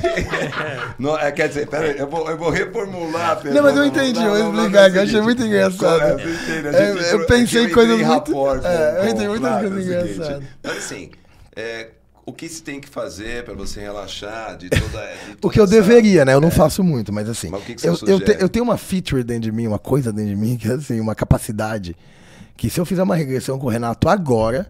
[1.00, 4.20] não, é, quer dizer, peraí, eu vou, eu vou reformular a Não, mas eu entendi,
[4.20, 6.02] Não, eu não, vou não, explicar, é o que eu achei muito engraçado.
[6.02, 8.66] é, você entende, a É, gente eu entrou- pensei é em eu coisas muito- rapport
[8.66, 10.44] é, com- eu entendi o muitas coisas é o seguinte, engraçadas.
[10.64, 11.12] Mas assim,
[11.56, 11.88] é,
[12.26, 14.84] o que se tem que fazer para você relaxar de toda.
[14.84, 16.34] de O toda que eu essa- deveria, né?
[16.34, 17.50] Eu não faço muito, mas assim.
[17.50, 19.68] Mas o que que você eu, eu, te- eu tenho uma feature dentro de mim,
[19.68, 21.96] uma coisa dentro de mim, que é assim, uma capacidade.
[22.58, 24.70] Que se eu fizer uma regressão com o Renato agora,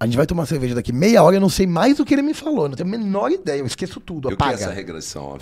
[0.00, 2.22] a gente vai tomar cerveja daqui meia hora, eu não sei mais do que ele
[2.22, 2.68] me falou.
[2.68, 4.30] Não tenho a menor ideia, eu esqueço tudo.
[4.30, 4.62] E o que é Apaga.
[4.64, 5.36] essa regressão?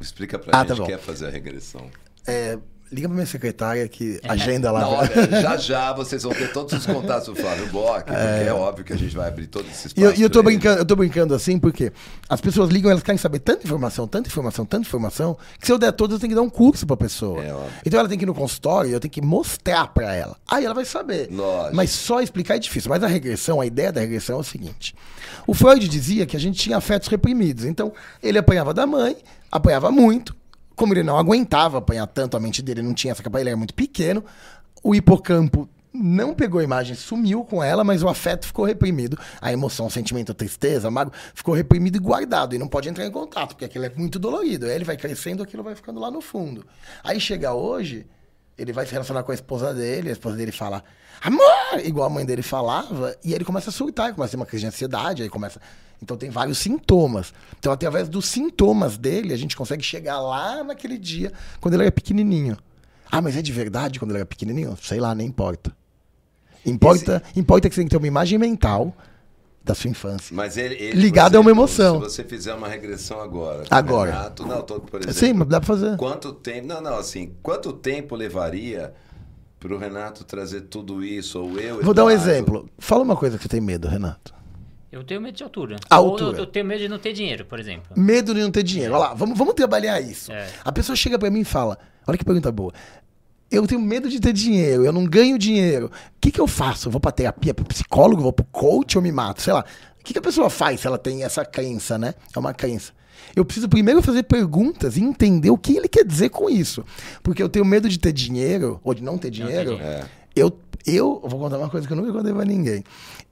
[0.00, 1.86] Explica pra Ah, gente tá o que é fazer a regressão.
[2.26, 2.58] É,
[2.92, 4.80] liga pra minha secretária que agenda lá.
[4.82, 8.52] Não, olha, já já vocês vão ter todos os contatos do Flávio Bock, porque é,
[8.52, 10.84] óbvio que a gente vai abrir todos esses E eu, e eu tô brincando, eu
[10.84, 11.90] tô brincando assim porque
[12.28, 15.78] as pessoas ligam, elas querem saber tanta informação, tanta informação, tanta informação, que se eu
[15.78, 17.42] der todas, eu tenho que dar um curso pra pessoa.
[17.42, 17.54] É,
[17.86, 20.36] então ela tem que ir no consultório e eu tenho que mostrar pra ela.
[20.46, 21.28] Aí ela vai saber.
[21.30, 21.74] Lógico.
[21.74, 22.90] Mas só explicar é difícil.
[22.90, 24.94] Mas a regressão, a ideia da regressão é o seguinte:
[25.46, 27.64] o Freud dizia que a gente tinha afetos reprimidos.
[27.64, 29.16] Então, ele apanhava da mãe,
[29.50, 30.41] apanhava muito.
[30.82, 33.56] Como ele não aguentava apanhar tanto, a mente dele não tinha essa capacidade, ele era
[33.56, 34.24] muito pequeno.
[34.82, 39.16] O hipocampo não pegou a imagem, sumiu com ela, mas o afeto ficou reprimido.
[39.40, 42.56] A emoção, o sentimento, a tristeza, mago, ficou reprimido e guardado.
[42.56, 44.66] E não pode entrar em contato, porque aquilo é muito dolorido.
[44.66, 46.66] Aí ele vai crescendo, aquilo vai ficando lá no fundo.
[47.04, 48.04] Aí chega hoje,
[48.58, 50.82] ele vai se relacionar com a esposa dele, a esposa dele fala,
[51.22, 51.78] amor!
[51.84, 54.46] Igual a mãe dele falava, e aí ele começa a surtar, começa a ter uma
[54.46, 55.60] crise de ansiedade, aí começa.
[56.02, 57.32] Então tem vários sintomas.
[57.58, 61.92] Então, através dos sintomas dele, a gente consegue chegar lá naquele dia, quando ele era
[61.92, 62.56] pequenininho.
[63.10, 64.76] Ah, mas é de verdade quando ele era pequenininho?
[64.82, 65.72] Sei lá, nem importa.
[66.66, 68.94] Importa, importa que você tem que ter uma imagem mental
[69.64, 70.34] da sua infância.
[70.34, 72.00] Mas ele, ele, Ligado por a uma emoção.
[72.00, 73.62] Se você fizer uma regressão agora.
[73.62, 74.10] o Agora.
[74.10, 75.96] Renato, não, tô, por exemplo, Sim, mas dá pra fazer.
[75.96, 76.66] Quanto tempo.
[76.66, 78.92] Não, não, assim, quanto tempo levaria
[79.60, 81.40] pro Renato trazer tudo isso?
[81.40, 81.82] Ou eu.
[81.82, 82.30] Vou dar um Eduardo?
[82.32, 82.68] exemplo.
[82.78, 84.34] Fala uma coisa que você tem medo, Renato.
[84.92, 85.76] Eu tenho medo de altura.
[85.88, 86.36] A Ou altura.
[86.36, 87.96] eu, eu tenho medo de não ter dinheiro, por exemplo.
[87.96, 88.92] Medo de não ter dinheiro.
[88.92, 90.30] Olha lá, vamos, vamos trabalhar isso.
[90.30, 90.46] É.
[90.62, 92.72] A pessoa chega pra mim e fala: Olha que pergunta boa.
[93.50, 95.86] Eu tenho medo de ter dinheiro, eu não ganho dinheiro.
[95.86, 95.90] O
[96.20, 96.88] que, que eu faço?
[96.88, 99.40] Eu vou pra terapia, pro psicólogo, vou pro coach ou me mato?
[99.42, 99.64] Sei lá.
[99.98, 102.14] O que, que a pessoa faz se ela tem essa crença, né?
[102.34, 102.92] É uma crença.
[103.36, 106.84] Eu preciso primeiro fazer perguntas e entender o que ele quer dizer com isso.
[107.22, 109.76] Porque eu tenho medo de ter dinheiro, ou de não ter dinheiro.
[109.76, 110.06] dinheiro.
[110.34, 112.82] Eu, eu vou contar uma coisa que eu nunca contei pra ninguém.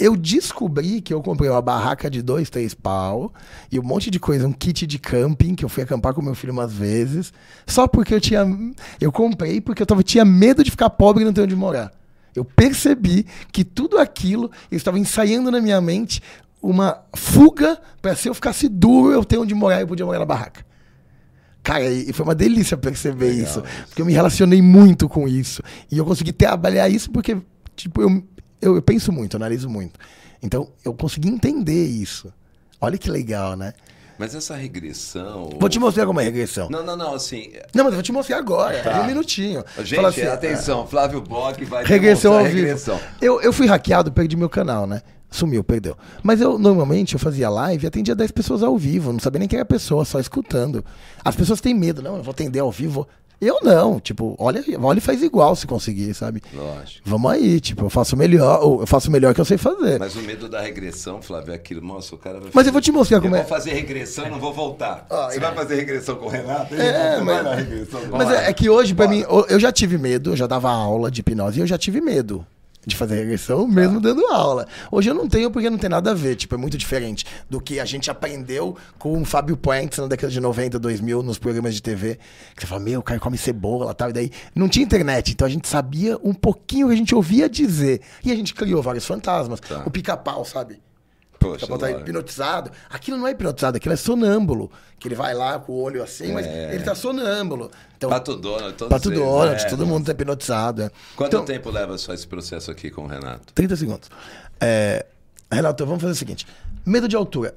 [0.00, 3.30] Eu descobri que eu comprei uma barraca de dois, três pau
[3.70, 6.34] e um monte de coisa, um kit de camping, que eu fui acampar com meu
[6.34, 7.30] filho umas vezes,
[7.66, 8.46] só porque eu tinha.
[8.98, 11.92] Eu comprei porque eu tava, tinha medo de ficar pobre e não ter onde morar.
[12.34, 16.22] Eu percebi que tudo aquilo eu estava ensaiando na minha mente
[16.62, 20.20] uma fuga para se eu ficasse duro, eu ter onde morar e eu podia morar
[20.20, 20.64] na barraca.
[21.62, 23.60] Cara, e e foi uma delícia perceber Legal isso.
[23.60, 23.84] isso.
[23.88, 25.62] Porque eu me relacionei muito com isso.
[25.92, 27.36] E eu consegui trabalhar isso porque,
[27.76, 28.24] tipo, eu,
[28.60, 29.98] eu, eu penso muito, analiso muito.
[30.42, 32.32] Então, eu consegui entender isso.
[32.80, 33.72] Olha que legal, né?
[34.18, 35.50] Mas essa regressão.
[35.58, 36.68] Vou te mostrar como é regressão.
[36.68, 37.52] Não, Não, não, não, assim.
[37.74, 38.82] mas eu vou te mostrar agora.
[38.82, 39.00] Tá.
[39.00, 39.64] Um minutinho.
[39.82, 42.66] Gente, assim, atenção, Flávio Bock vai Regressão ao demonstrar vivo.
[42.66, 43.00] regressão.
[43.20, 45.00] Eu, eu fui hackeado, perdi meu canal, né?
[45.30, 45.96] Sumiu, perdeu.
[46.22, 49.12] Mas eu, normalmente, eu fazia live e atendia 10 pessoas ao vivo.
[49.12, 50.84] Não sabia nem quem era a pessoa, só escutando.
[51.24, 52.02] As pessoas têm medo.
[52.02, 53.06] Não, eu vou atender ao vivo.
[53.40, 53.98] Eu não.
[53.98, 56.42] Tipo, olha, olha e faz igual se conseguir, sabe?
[56.52, 57.00] Lógico.
[57.08, 59.98] Vamos aí, tipo, eu faço melhor, eu faço o melhor que eu sei fazer.
[59.98, 61.80] Mas, Mas o medo da regressão, Flávio, é aquilo.
[61.80, 62.66] Nossa, o cara vai.
[62.66, 63.46] eu vou te mostrar Eu como vou é.
[63.46, 65.06] fazer regressão e não vou voltar.
[65.08, 65.40] Ah, Você é.
[65.40, 66.74] vai fazer regressão com o Renato?
[66.74, 69.72] É, mas- vai na regressão Mas é, é que hoje, pra mim, eu- eu já
[69.72, 72.44] tive medo, eu já dava aula de hipnose e eu já tive medo
[72.86, 74.66] de fazer regressão, mesmo dando aula.
[74.90, 77.60] Hoje eu não tenho porque não tem nada a ver, tipo, é muito diferente do
[77.60, 81.74] que a gente aprendeu com o Fábio Puentes na década de 90, 2000, nos programas
[81.74, 82.18] de TV.
[82.54, 85.46] Que você fala, meu, o cara come cebola tal, e daí não tinha internet, então
[85.46, 88.00] a gente sabia um pouquinho o que a gente ouvia dizer.
[88.24, 89.60] E a gente criou vários fantasmas.
[89.60, 89.82] Tá.
[89.86, 90.80] O pica-pau, sabe?
[91.40, 92.00] Poxa, tá lógico.
[92.02, 92.70] hipnotizado.
[92.88, 94.70] Aquilo não é hipnotizado, aquilo é sonâmbulo.
[94.98, 96.74] Que ele vai lá com o olho assim, mas É.
[96.74, 97.70] ele tá sonâmbulo.
[97.96, 99.68] Então, Pato Donald, todos Pato eles, Donald, é.
[99.68, 100.82] todo mundo tá hipnotizado.
[100.82, 100.90] é.
[101.16, 103.52] Quanto Então, tempo leva só esse processo aqui com o Renato?
[103.54, 104.10] 30 segundos.
[104.60, 105.06] É,
[105.50, 106.46] Renato, vamos fazer o seguinte:
[106.84, 107.54] medo de altura.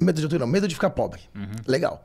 [0.00, 1.20] Medo de altura, não, medo de ficar pobre.
[1.34, 1.50] Uhum.
[1.66, 2.04] Legal.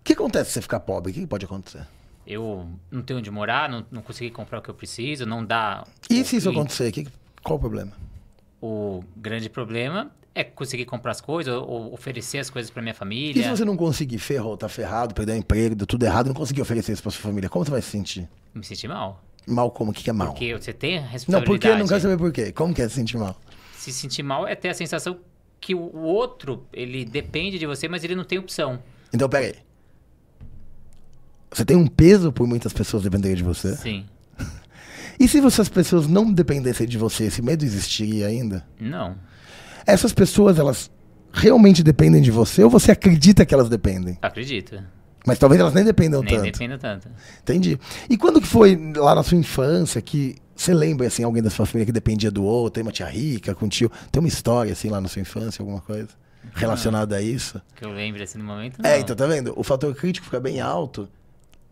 [0.00, 1.12] O que acontece se você ficar pobre?
[1.12, 1.86] O que pode acontecer?
[2.26, 5.84] Eu não tenho onde morar, não, não consegui comprar o que eu preciso, não dá.
[6.08, 6.90] E se isso acontecer?
[6.92, 7.06] Que,
[7.42, 7.92] qual o problema?
[8.62, 12.94] O grande problema é conseguir comprar as coisas, ou oferecer as coisas pra minha E
[12.94, 13.56] se família.
[13.56, 16.92] você não conseguir, ferrou, tá ferrado, perdeu o emprego, deu tudo errado, não conseguir oferecer
[16.92, 18.28] isso pra sua família, como você vai se sentir?
[18.54, 19.22] Me sentir mal.
[19.46, 19.90] Mal como?
[19.90, 20.28] O que, que é mal?
[20.28, 21.46] Porque você tem a Não, responsabilidade.
[21.46, 21.74] por quê?
[21.78, 22.52] Não quero saber por quê.
[22.52, 23.34] Como que é se sentir mal?
[23.76, 25.18] Se sentir mal é ter a sensação
[25.60, 28.78] que o o outro, ele depende de você, mas ele não tem opção.
[29.12, 29.54] Então, peraí.
[31.50, 33.74] Você tem um peso por muitas pessoas dependerem de você?
[33.76, 34.06] Sim.
[35.20, 38.66] E se essas pessoas não dependessem de você, esse medo existiria ainda?
[38.80, 39.14] Não.
[39.86, 40.90] Essas pessoas, elas
[41.30, 44.18] realmente dependem de você ou você acredita que elas dependem?
[44.22, 44.88] Acredita.
[45.26, 46.44] Mas talvez elas nem dependam Nem tanto.
[46.44, 47.08] dependa tanto.
[47.42, 47.78] Entendi.
[48.08, 51.66] E quando que foi lá na sua infância que você lembra, assim, alguém da sua
[51.66, 52.70] família que dependia do outro?
[52.72, 53.92] Tem uma tia rica com um tio?
[54.10, 56.08] Tem uma história, assim, lá na sua infância, alguma coisa
[56.54, 57.60] relacionada a isso?
[57.74, 58.80] Que eu lembre assim no momento.
[58.84, 59.00] É, não.
[59.00, 59.52] então tá vendo?
[59.56, 61.08] O fator crítico fica bem alto.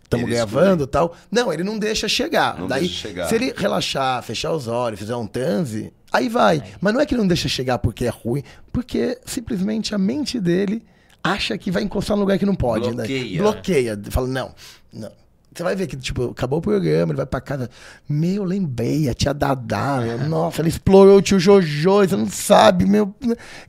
[0.09, 1.15] Estamos gravando e tal.
[1.31, 2.59] Não, ele não deixa chegar.
[2.59, 3.29] Não Daí, deixa chegar.
[3.29, 6.63] se ele relaxar, fechar os olhos, fizer um transe, aí vai.
[6.81, 8.43] Mas não é que ele não deixa chegar porque é ruim,
[8.73, 10.83] porque simplesmente a mente dele
[11.23, 12.89] acha que vai encostar num lugar que não pode.
[12.89, 12.95] né?
[12.95, 13.43] Bloqueia.
[13.43, 14.01] Bloqueia.
[14.11, 14.55] Fala, não,
[14.93, 15.13] não.
[15.55, 17.69] Você vai ver que, tipo, acabou o programa, ele vai pra casa.
[18.09, 22.87] Meu, lembrei, a tia Dadá, meu, nossa, ele explorou o tio Jojo, você não sabe,
[22.87, 23.13] meu.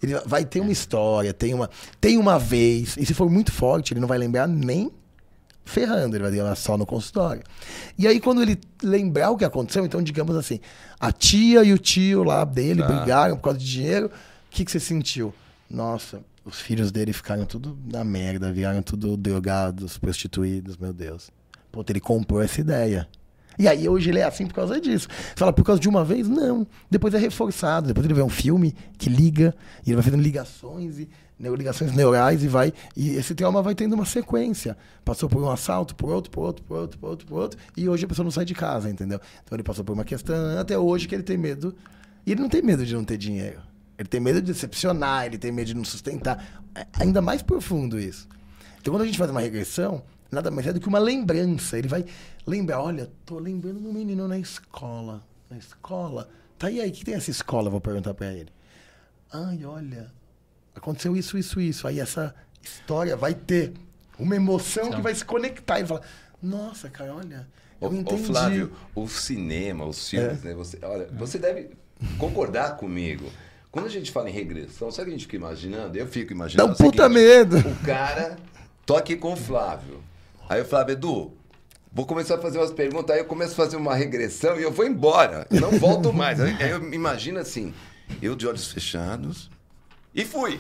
[0.02, 1.68] Ele vai ter uma história, tem uma,
[2.00, 4.92] tem uma vez, e se for muito forte, ele não vai lembrar nem
[5.70, 7.44] ferrando, ele vai lembrar só no consultório.
[7.98, 10.60] E aí, quando ele lembrar o que aconteceu, então, digamos assim,
[11.00, 12.88] a tia e o tio lá dele Tá.
[12.88, 14.12] brigaram por causa de dinheiro, o
[14.50, 15.34] que, que você sentiu?
[15.70, 21.30] Nossa, os filhos dele ficaram tudo na merda, viraram tudo drogados, prostituídos, meu Deus.
[21.72, 23.08] Puta, ele comprou essa ideia.
[23.60, 25.10] E aí hoje ele é assim por causa disso.
[25.10, 26.30] Você fala, por causa de uma vez?
[26.30, 26.66] Não.
[26.90, 27.88] Depois é reforçado.
[27.88, 29.54] Depois ele vê um filme que liga,
[29.86, 32.74] e ele vai fazendo ligações e ligações neurais e vai.
[32.96, 34.78] E esse trauma vai tendo uma sequência.
[35.04, 37.60] Passou por um assalto, por outro, por outro, por outro, por outro, por outro.
[37.76, 39.20] E hoje a pessoa não sai de casa, entendeu?
[39.44, 41.76] Então ele passou por uma questão até hoje que ele tem medo.
[42.26, 43.60] E ele não tem medo de não ter dinheiro.
[43.98, 46.62] Ele tem medo de decepcionar, ele tem medo de não sustentar.
[46.74, 48.26] É ainda mais profundo isso.
[48.80, 50.02] Então, quando a gente faz uma regressão,
[50.32, 51.78] nada mais é do que uma lembrança.
[51.78, 52.06] Ele vai
[52.46, 55.22] lembrar, olha, tô lembrando do menino na escola.
[55.50, 56.30] Na escola.
[56.58, 57.70] Tá, e aí, o que tem essa escola?
[57.70, 58.50] Vou perguntar pra ele.
[59.32, 60.12] Ai, olha,
[60.76, 61.88] aconteceu isso, isso, isso.
[61.88, 63.74] Aí essa história vai ter
[64.18, 64.98] uma emoção Então.
[64.98, 65.80] que vai se conectar.
[65.80, 66.02] Ele fala,
[66.42, 67.48] nossa, cara, olha,
[67.80, 68.24] eu ô, entendi.
[68.24, 70.50] Flávio, o cinema, os filmes, É.
[70.50, 70.54] né?
[70.56, 71.70] Você, olha, você deve
[72.18, 73.30] concordar comigo.
[73.72, 75.96] Quando a gente fala em regressão, sabe o que a gente fica imaginando?
[75.98, 76.68] Eu fico imaginando.
[76.68, 77.58] Dá um o seguinte, puta medo.
[77.60, 78.38] O cara,
[78.86, 80.04] tô aqui com o Flávio.
[80.50, 81.34] Aí o Flávio, Edu,
[81.94, 84.72] vou começar a fazer umas perguntas, aí eu começo a fazer uma regressão e eu
[84.72, 85.46] vou embora.
[85.52, 86.40] Eu não volto mais.
[86.42, 87.72] Aí eu imagino assim,
[88.22, 89.50] eu de olhos fechados
[90.14, 90.60] e fui.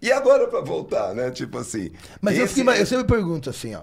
[0.00, 1.30] E agora pra voltar, né?
[1.30, 1.90] Tipo assim.
[2.20, 3.82] Mas eu, esse- fiquei, ima- eu sempre pergunto assim, ó.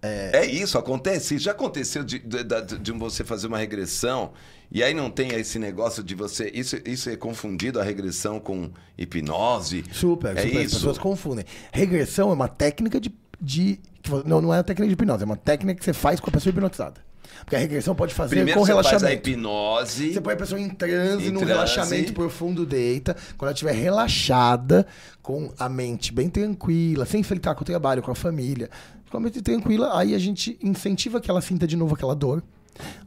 [0.00, 1.36] é isso, acontece.
[1.36, 2.44] Já aconteceu de, de,
[2.78, 4.32] de- você fazer uma regressão
[4.70, 6.48] e aí não tem esse negócio de você.
[6.54, 9.84] Isso, isso é confundido a regressão com hipnose.
[9.92, 10.56] Super, é super.
[10.58, 10.76] As isso.
[10.76, 11.44] pessoas confundem.
[11.72, 13.12] Regressão é uma técnica de.
[13.40, 13.78] De
[14.24, 16.32] não, não é uma técnica de hipnose, é uma técnica que você faz com a
[16.32, 17.06] pessoa hipnotizada.
[17.44, 19.28] Porque a regressão pode fazer Primeiro com você faz a relaxamento.
[19.30, 20.12] hipnose.
[20.14, 21.52] Você põe a pessoa em transe, Em num transe.
[21.52, 23.14] relaxamento profundo, deita.
[23.36, 24.86] Quando ela estiver relaxada,
[25.22, 28.68] com a mente bem tranquila, sem fritar com o trabalho, com a família,
[29.10, 32.42] com a mente tranquila, aí a gente incentiva que ela sinta de novo aquela dor,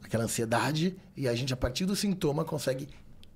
[0.02, 2.88] aquela ansiedade, e a gente, a partir do sintoma, consegue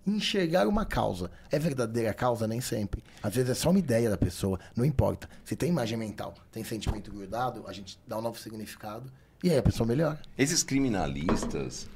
[0.07, 1.31] enxergar uma causa.
[1.51, 2.47] É verdadeira a causa?
[2.47, 3.03] Nem sempre.
[3.23, 5.29] Às vezes é só uma ideia da pessoa, não importa.
[5.45, 9.11] Se tem imagem mental, tem sentimento grudado, a gente dá um novo significado,
[9.43, 10.21] e aí a pessoa melhora.
[10.39, 11.89] Esses criminalistas,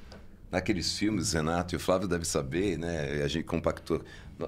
[0.50, 3.22] naqueles filmes, Renato e o Flávio deve saber, né?
[3.22, 4.02] A gente compactou.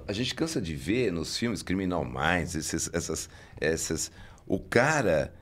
[0.07, 3.29] A gente cansa de ver nos filmes Criminal Minds, esses, essas,
[3.61, 4.11] essas.
[4.47, 5.33] O cara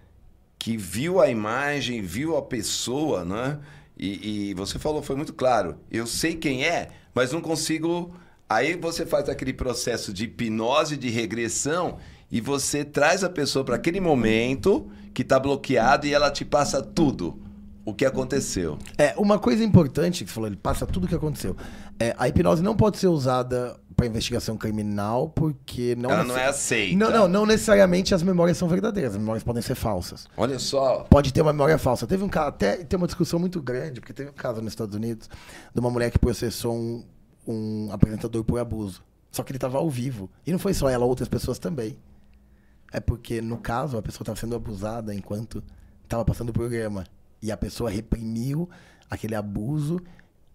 [0.59, 3.59] que viu a imagem, viu a pessoa, né?
[4.01, 5.77] E, e você falou, foi muito claro.
[5.91, 8.15] Eu sei quem é, mas não consigo.
[8.49, 11.99] Aí você faz aquele processo de hipnose, de regressão,
[12.31, 16.81] e você traz a pessoa para aquele momento que está bloqueado e ela te passa
[16.83, 17.39] tudo
[17.85, 18.79] o que aconteceu.
[18.99, 21.57] É, uma coisa importante que você falou, ele passa tudo o que aconteceu.
[21.99, 26.47] É, a hipnose não pode ser usada para investigação criminal porque não Ela não é
[26.47, 26.97] aceita.
[26.97, 30.27] Não, não, não necessariamente as memórias são verdadeiras, as memórias podem ser falsas.
[30.37, 31.01] Olha só.
[31.11, 32.07] Pode ter uma memória falsa.
[32.07, 34.95] Teve um caso, até tem uma discussão muito grande, porque teve um caso nos Estados
[34.95, 35.29] Unidos
[35.75, 37.05] de uma mulher que processou um,
[37.47, 39.03] um apresentador por abuso.
[39.31, 40.31] Só que ele estava ao vivo.
[40.47, 41.99] E não foi só ela, outras pessoas também.
[42.93, 45.63] É porque, no caso, a pessoa estava sendo abusada enquanto
[46.03, 47.05] estava passando o programa.
[47.43, 48.69] E a pessoa reprimiu
[49.09, 50.01] aquele abuso,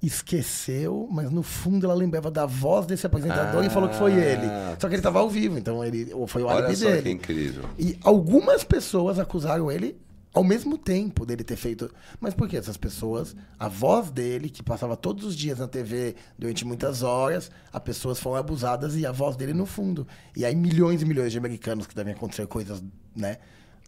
[0.02, 4.48] esqueceu, mas no fundo ela lembrava da voz desse apresentador e falou que foi ele.
[4.80, 7.02] Só que ele estava ao vivo, então ele foi o Olha álibi só dele.
[7.02, 7.64] que incrível.
[7.78, 9.98] E algumas pessoas acusaram ele
[10.34, 11.90] ao mesmo tempo dele ter feito.
[12.20, 16.16] Mas por que essas pessoas, a voz dele, que passava todos os dias na TV
[16.38, 20.06] durante muitas horas, as pessoas foram abusadas e a voz dele no fundo.
[20.36, 22.84] E aí milhões e milhões de americanos que devem acontecer coisas,
[23.16, 23.38] né?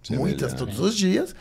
[0.09, 1.35] Muitas todos os dias.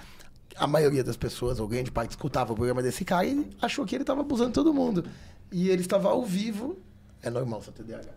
[0.59, 3.95] A maioria das pessoas, ou grande parte, escutava o programa desse cara e achou que
[3.95, 5.05] ele estava abusando todo mundo.
[5.53, 6.79] E ele estava ao vivo.
[7.23, 8.09] É normal seu TDAH.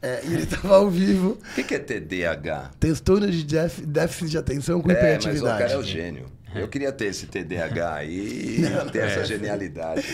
[0.00, 2.70] É, e ele estava ao vivo, O que que é TDAH?
[2.78, 5.58] transtorno de déficit de atenção com É, mas o hiperatividade.
[5.58, 6.26] cara é o gênio.
[6.54, 10.06] Eu queria ter esse TDAH aí, ter essa genialidade.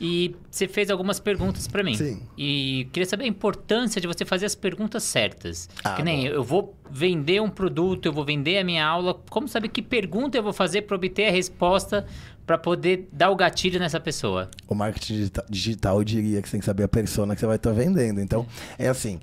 [0.00, 1.94] E você fez algumas perguntas pra mim.
[1.96, 2.22] Sim.
[2.36, 5.68] E queria saber a importância de você fazer as perguntas certas.
[5.84, 6.34] Ah, que nem bom.
[6.34, 9.14] eu vou vender um produto, eu vou vender a minha aula.
[9.30, 12.04] Como saber que pergunta eu vou fazer para obter a resposta
[12.44, 14.50] para poder dar o gatilho nessa pessoa?
[14.66, 17.46] O marketing digita- digital eu diria que você tem que saber a persona que você
[17.46, 18.20] vai estar vendendo.
[18.20, 18.44] Então,
[18.78, 19.20] é assim.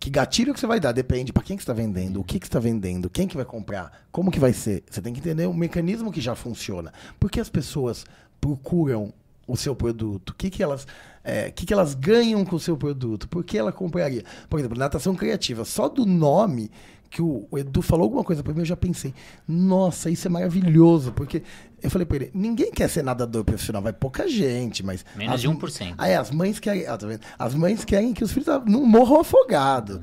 [0.00, 0.92] Que gatilho que você vai dar?
[0.92, 3.34] Depende para quem que você está vendendo, o que, que você está vendendo, quem que
[3.34, 4.84] vai comprar, como que vai ser.
[4.88, 6.92] Você tem que entender o mecanismo que já funciona.
[7.18, 8.06] Por que as pessoas
[8.40, 9.12] procuram
[9.48, 10.30] o seu produto?
[10.30, 10.86] O que, que, elas,
[11.24, 13.28] é, que, que elas ganham com o seu produto?
[13.28, 14.22] Por que ela compraria?
[14.48, 15.64] Por exemplo, natação criativa.
[15.64, 16.70] Só do nome
[17.10, 19.14] que o, o Edu falou alguma coisa para mim, eu já pensei,
[19.48, 21.10] nossa, isso é maravilhoso.
[21.12, 21.42] Porque
[21.82, 25.04] eu falei para ele, ninguém quer ser nadador profissional, vai pouca gente, mas...
[25.16, 25.94] Menos as- de 1%.
[25.96, 26.86] ah, é, as mães querem.
[26.86, 27.06] ah, tá?
[27.38, 30.00] As mães querem que os filhos não morram afogados.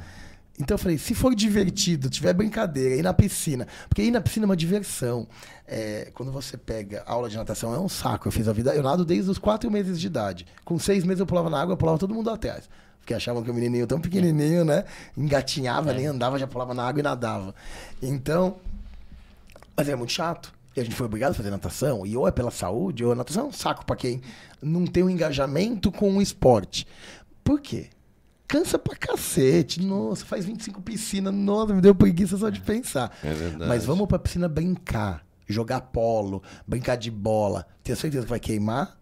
[0.59, 3.67] Então eu falei, se for divertido, tiver brincadeira, ir na piscina.
[3.89, 5.27] Porque ir na piscina é uma diversão.
[5.67, 8.27] É, quando você pega aula de natação, é um saco.
[8.27, 8.73] Eu fiz a vida.
[8.73, 10.45] Eu nado desde os quatro meses de idade.
[10.63, 12.69] Com seis meses eu pulava na água, eu pulava todo mundo atrás.
[12.99, 14.85] Porque achavam que o menininho tão pequenininho, né?
[15.15, 17.53] Engatinhava, nem andava, já pulava na água e nadava.
[18.01, 18.55] Então,
[19.75, 20.53] mas é muito chato.
[20.75, 22.05] E a gente foi obrigado a fazer natação.
[22.05, 24.21] E ou é pela saúde, ou a natação é um saco pra quem
[24.61, 26.87] não tem um engajamento com o esporte.
[27.43, 27.89] Por quê?
[28.47, 29.81] Cansa pra cacete.
[29.81, 31.33] Nossa, faz 25 piscinas.
[31.33, 33.11] Nossa, me deu preguiça só de pensar.
[33.23, 33.67] É verdade.
[33.67, 35.25] Mas vamos pra piscina brincar.
[35.47, 37.67] Jogar polo, brincar de bola.
[37.83, 38.97] Tenho certeza que vai queimar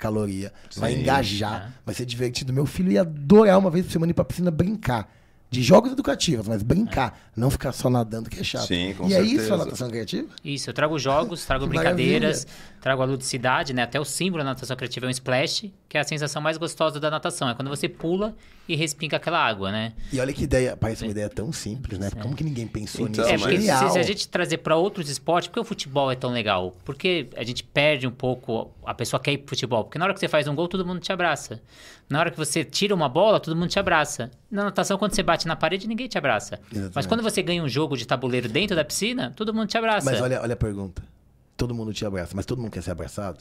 [0.00, 0.52] caloria.
[0.76, 1.00] Vai Sim.
[1.00, 1.74] engajar.
[1.84, 2.52] Vai ser divertido.
[2.52, 5.08] Meu filho ia adorar uma vez por semana ir pra piscina brincar.
[5.50, 7.32] De jogos educativos, mas brincar.
[7.36, 8.68] Não ficar só nadando, que é chato.
[8.68, 9.54] Sim, com e é isso certeza.
[9.54, 10.28] a natação criativa?
[10.44, 12.46] Isso, eu trago jogos, trago brincadeiras,
[12.80, 13.82] trago a ludicidade, né?
[13.82, 16.98] Até o símbolo da natação criativa é um splash, que é a sensação mais gostosa
[16.98, 17.48] da natação.
[17.48, 18.34] É quando você pula
[18.68, 19.92] e respinga aquela água, né?
[20.12, 22.08] E olha que ideia, parece uma ideia tão simples, né?
[22.22, 23.28] Como que ninguém pensou Então, nisso?
[23.28, 23.90] É, mas- porque se, Genial.
[23.90, 26.74] se a gente trazer para outros esportes, por que o futebol é tão legal?
[26.84, 29.84] Porque a gente perde um pouco, a pessoa quer ir pro futebol.
[29.84, 31.60] Porque na hora que você faz um gol, todo mundo te abraça.
[32.08, 34.30] Na hora que você tira uma bola, todo mundo te abraça.
[34.50, 36.58] Na natação, quando você bate na parede, ninguém te abraça.
[36.70, 36.92] Exatamente.
[36.94, 40.10] Mas quando você ganha um jogo de tabuleiro dentro da piscina, todo mundo te abraça.
[40.10, 41.02] Mas olha, olha a pergunta.
[41.60, 43.38] Todo mundo te abraça, mas todo mundo quer ser abraçado?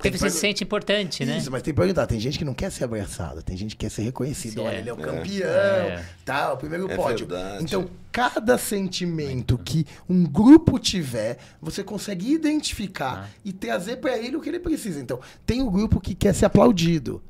[0.00, 1.38] porque você que se sente importante, né?
[1.38, 2.06] Isso, mas tem que perguntar.
[2.06, 4.62] Tem gente que não quer ser abraçado, tem gente que quer ser reconhecido.
[4.62, 4.78] Olha, é.
[4.78, 5.02] ele é o É.
[5.02, 6.04] campeão, É.
[6.24, 6.52] tá?
[6.52, 7.26] O primeiro É pódio.
[7.26, 7.64] verdade.
[7.64, 13.28] Então, cada sentimento que um grupo tiver, você consegue identificar Ah.
[13.44, 15.00] e trazer pra ele o que ele precisa.
[15.00, 17.20] Então, tem o grupo que quer ser aplaudido.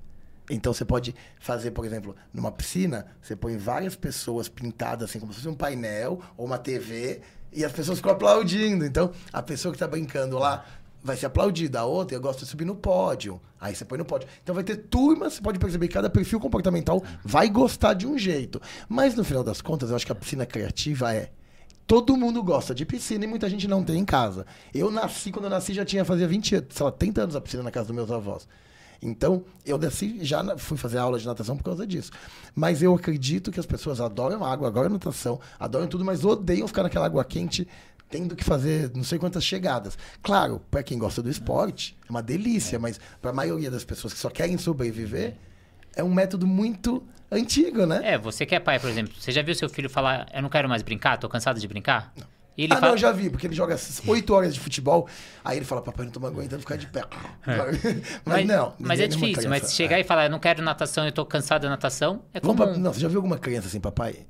[0.50, 5.30] Então você pode fazer, por exemplo, numa piscina, você põe várias pessoas pintadas assim, como
[5.32, 7.20] se fosse um painel ou uma TV,
[7.52, 8.84] e as pessoas ficam aplaudindo.
[8.84, 10.64] Então, a pessoa que tá brincando lá
[11.02, 11.80] vai ser aplaudida.
[11.80, 13.40] A outra, eu gosto de subir no pódio.
[13.60, 14.28] Aí você põe no pódio.
[14.42, 18.16] Então vai ter turmas, você pode perceber que cada perfil comportamental vai gostar de um
[18.16, 18.60] jeito.
[18.88, 21.30] Mas no final das contas, eu acho que a piscina criativa é.
[21.86, 24.44] Todo mundo gosta de piscina e muita gente não tem em casa.
[24.74, 27.62] Eu nasci, quando eu nasci, já tinha fazia 20, sei lá, 30 anos a piscina
[27.62, 28.46] na casa dos meus avós.
[29.00, 32.10] Então, eu desci, já fui fazer aula de natação por causa disso.
[32.54, 36.82] Mas eu acredito que as pessoas adoram água, adoram natação, adoram tudo, mas odeiam ficar
[36.82, 37.66] naquela água quente,
[38.10, 39.96] tendo que fazer não sei quantas chegadas.
[40.22, 44.12] Claro, para quem gosta do esporte, é uma delícia, mas para a maioria das pessoas
[44.12, 45.36] que só querem sobreviver,
[45.94, 48.00] é um método muito antigo, né?
[48.02, 50.48] É, você que é pai, por exemplo, você já viu seu filho falar, eu não
[50.48, 52.12] quero mais brincar, tô cansado de brincar?
[52.16, 55.08] E ele ah, fala, não, já vi, porque ele joga 8 horas de futebol,
[55.44, 57.04] aí ele fala, papai, não tô mais aguentando ficar de pé.
[57.46, 58.74] mas, mas, não.
[58.78, 60.00] mas é difícil, mas chegar é.
[60.00, 62.72] e falar, eu não quero natação, eu tô cansado da natação, é Vamos comum.
[62.72, 64.26] pra, não, você já viu alguma criança assim, papai?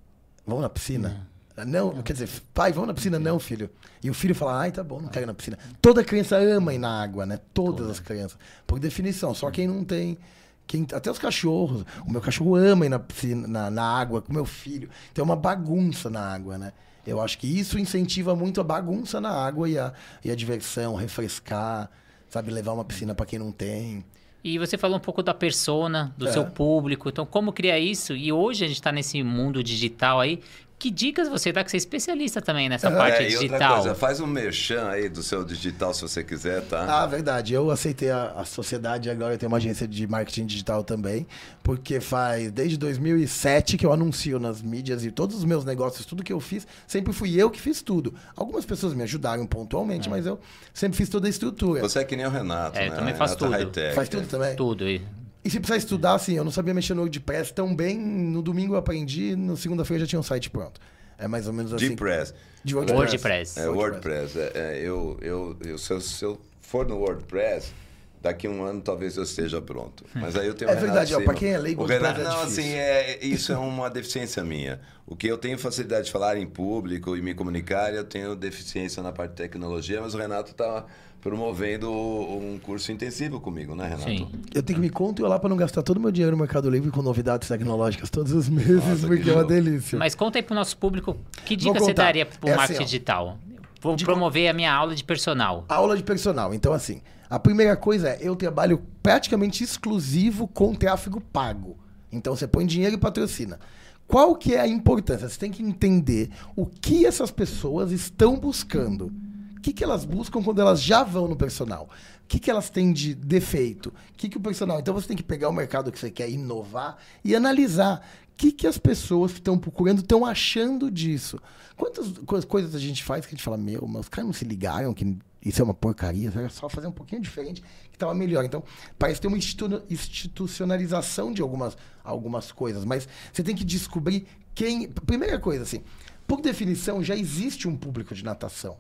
[0.47, 1.29] Vamos na piscina?
[1.67, 2.03] Não.
[2.03, 3.71] quer dizer, pai, vamos na piscina, não, filho.
[4.03, 5.59] E o filho fala, ai, tá bom, não quero ir na piscina.
[5.83, 7.39] Toda criança ama ir na água, né?
[7.53, 8.39] Todas as crianças.
[8.67, 10.19] Por definição, só quem não tem.
[10.67, 11.85] Quem, até os cachorros.
[12.07, 14.89] O meu cachorro ama ir na piscina, na, na água com o meu filho.
[15.13, 16.73] Tem uma bagunça na água, né?
[17.09, 19.93] Eu acho que isso incentiva muito a bagunça na água e a,
[20.25, 21.91] e a diversão, refrescar,
[22.29, 24.05] sabe, levar uma piscina pra quem não tem.
[24.45, 26.33] E você falou um pouco da persona, do É.
[26.33, 27.09] seu público.
[27.09, 28.15] Então, como criar isso?
[28.15, 30.41] E hoje a gente tá nesse mundo digital aí.
[30.79, 31.65] Que dicas você dá?
[31.65, 33.75] Que você é especialista também nessa parte É, e outra digital.
[33.75, 37.03] coisa, faz um merchan aí do seu digital se você quiser, tá?
[37.03, 37.53] Ah, verdade.
[37.53, 41.27] Eu aceitei a, a sociedade agora eu tenho uma agência de marketing digital também,
[41.65, 46.23] porque faz desde 2007 que eu anuncio nas mídias e todos os meus negócios, tudo
[46.23, 48.15] que eu fiz, sempre fui eu que fiz tudo.
[48.37, 50.39] Algumas pessoas me ajudaram pontualmente, mas eu
[50.73, 51.81] sempre fiz toda a estrutura.
[51.81, 52.97] Você é que nem o Renato, É, eu né?
[52.97, 53.95] também faço Renato tudo.
[53.95, 54.55] Faz tudo também?
[54.55, 54.89] Tudo.
[54.89, 55.03] E-
[55.49, 58.75] E se precisar estudar, assim, eu não sabia mexer no WordPress tão bem, no domingo
[58.75, 60.79] eu aprendi, no segunda-feira já tinha um site pronto.
[61.17, 61.89] É mais ou menos assim.
[61.89, 62.35] Depress.
[62.63, 63.01] De WordPress.
[63.01, 63.59] WordPress.
[63.59, 64.39] É, WordPress.
[64.39, 67.73] É, é, eu, eu, eu, se, eu, se eu for no WordPress,
[68.21, 70.05] daqui a um ano talvez eu esteja pronto.
[70.15, 72.25] Mas aí eu tenho É o Renato verdade, pra quem é leigo, o Renato, é
[72.25, 72.63] Não, difícil.
[72.65, 74.81] assim, é, isso é uma deficiência minha.
[75.07, 79.03] O que eu tenho facilidade de falar em público e me comunicar, eu tenho deficiência
[79.03, 80.85] na parte de tecnologia, mas o Renato está
[81.21, 84.05] promovendo um curso intensivo comigo, né, Renato?
[84.05, 84.29] Sim.
[84.55, 86.91] Eu tenho que me controlar para não gastar todo o meu dinheiro no Mercado Livre
[86.91, 89.99] com novidades tecnológicas todos os meses, Nossa, porque que é uma delícia.
[89.99, 92.85] Mas conta aí pro nosso público, que dica você daria pro É assim, marketing ó.
[92.85, 93.39] digital?
[93.81, 95.65] Vou De- promover a minha aula de personal.
[95.69, 96.53] Aula de personal.
[96.55, 101.77] Então, assim, a primeira coisa é eu trabalho praticamente exclusivo com tráfego pago.
[102.11, 103.59] Então, você põe dinheiro e patrocina.
[104.07, 105.29] Qual que é a importância?
[105.29, 109.13] Você tem que entender o que essas pessoas estão buscando.
[109.57, 111.91] O que, que elas buscam quando elas já vão no personal?
[112.25, 113.89] O que, que elas têm de defeito?
[113.89, 114.79] O que, que o personal.
[114.81, 118.03] Então você tem que pegar o mercado que você quer inovar e analisar
[118.33, 121.39] o que, que as pessoas que estão procurando estão achando disso.
[121.77, 124.33] Quantas co- coisas a gente faz que a gente fala, meu, mas os caras não
[124.33, 128.15] se ligaram que isso é uma porcaria, era só fazer um pouquinho diferente que estava
[128.15, 128.45] melhor.
[128.45, 128.63] Então,
[128.99, 134.89] parece ter uma institu- institucionalização de algumas, algumas coisas, mas você tem que descobrir quem.
[134.89, 135.83] Primeira coisa, assim,
[136.27, 138.77] por definição, já existe um público de natação.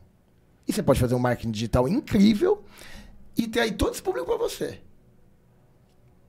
[0.66, 2.62] E você pode fazer um marketing digital incrível
[3.36, 4.80] e ter aí todo esse público para você.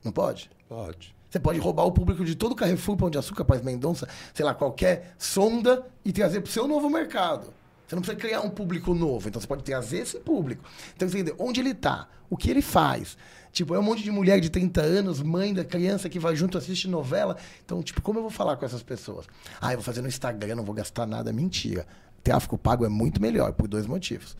[0.03, 0.49] Não pode?
[0.67, 1.13] Pode.
[1.29, 4.45] Você pode roubar o público de todo o Carrefour, Pão de Açúcar, Paz Mendonça, sei
[4.45, 7.53] lá, qualquer sonda e trazer para o seu novo mercado.
[7.89, 10.63] Você não precisa criar um público novo, então você pode trazer esse público.
[10.95, 13.17] Então você entende onde ele está, o que ele faz.
[13.51, 16.55] Tipo, é um monte de mulher de 30 anos, mãe da criança que vai junto,
[16.55, 17.35] assiste novela.
[17.65, 19.25] Então, tipo, como eu vou falar com essas pessoas?
[19.59, 21.33] Ah, eu vou fazer no Instagram, não vou gastar nada.
[21.33, 21.87] Mentira.
[22.23, 24.37] Tráfico pago é muito melhor, por dois motivos.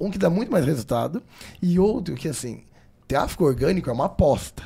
[0.00, 1.22] Um que dá muito mais resultado
[1.62, 2.64] e outro que, assim,
[3.06, 4.64] tráfico orgânico é uma aposta.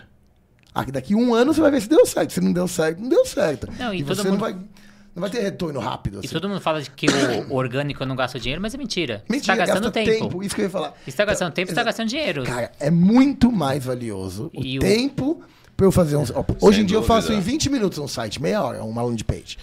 [0.74, 2.32] Ah, daqui um ano você vai ver se deu certo.
[2.32, 3.68] Se não deu certo, não deu certo.
[3.78, 4.56] Não, e e você mundo- não, vai,
[5.14, 6.16] não vai ter retorno rápido.
[6.16, 6.28] E Assim.
[6.34, 7.06] todo mundo fala de que
[7.48, 9.22] o orgânico não gasta dinheiro, mas é mentira.
[9.26, 10.42] você Mentira, tá gastando gasta tempo.
[10.42, 10.94] Isso que eu ia falar.
[11.04, 11.86] Você tá gastando tempo, você tá exato.
[11.86, 12.42] gastando dinheiro.
[12.44, 15.42] Cara, é muito mais valioso o E o- tempo
[15.76, 16.22] Pra eu fazer um.
[16.34, 17.14] ó, hoje em dia eu dúvida.
[17.20, 19.58] faço em 20 minutos um site, meia hora, uma landing page.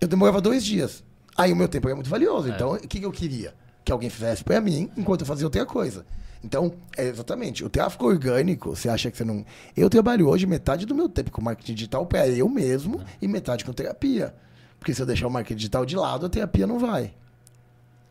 [0.00, 1.02] Eu demorava dois dias.
[1.36, 2.48] Aí o meu tempo era muito valioso.
[2.48, 3.52] Então, o que, que eu queria?
[3.84, 6.06] Que alguém fizesse pra mim enquanto eu fazia outra coisa.
[6.44, 7.64] Então, é exatamente.
[7.64, 9.44] O tráfego orgânico, você acha que você não.
[9.76, 13.64] Eu trabalho hoje metade do meu tempo com marketing digital pra eu mesmo e metade
[13.64, 14.32] com terapia.
[14.78, 17.12] Porque se eu deixar o marketing digital de lado, a terapia não vai.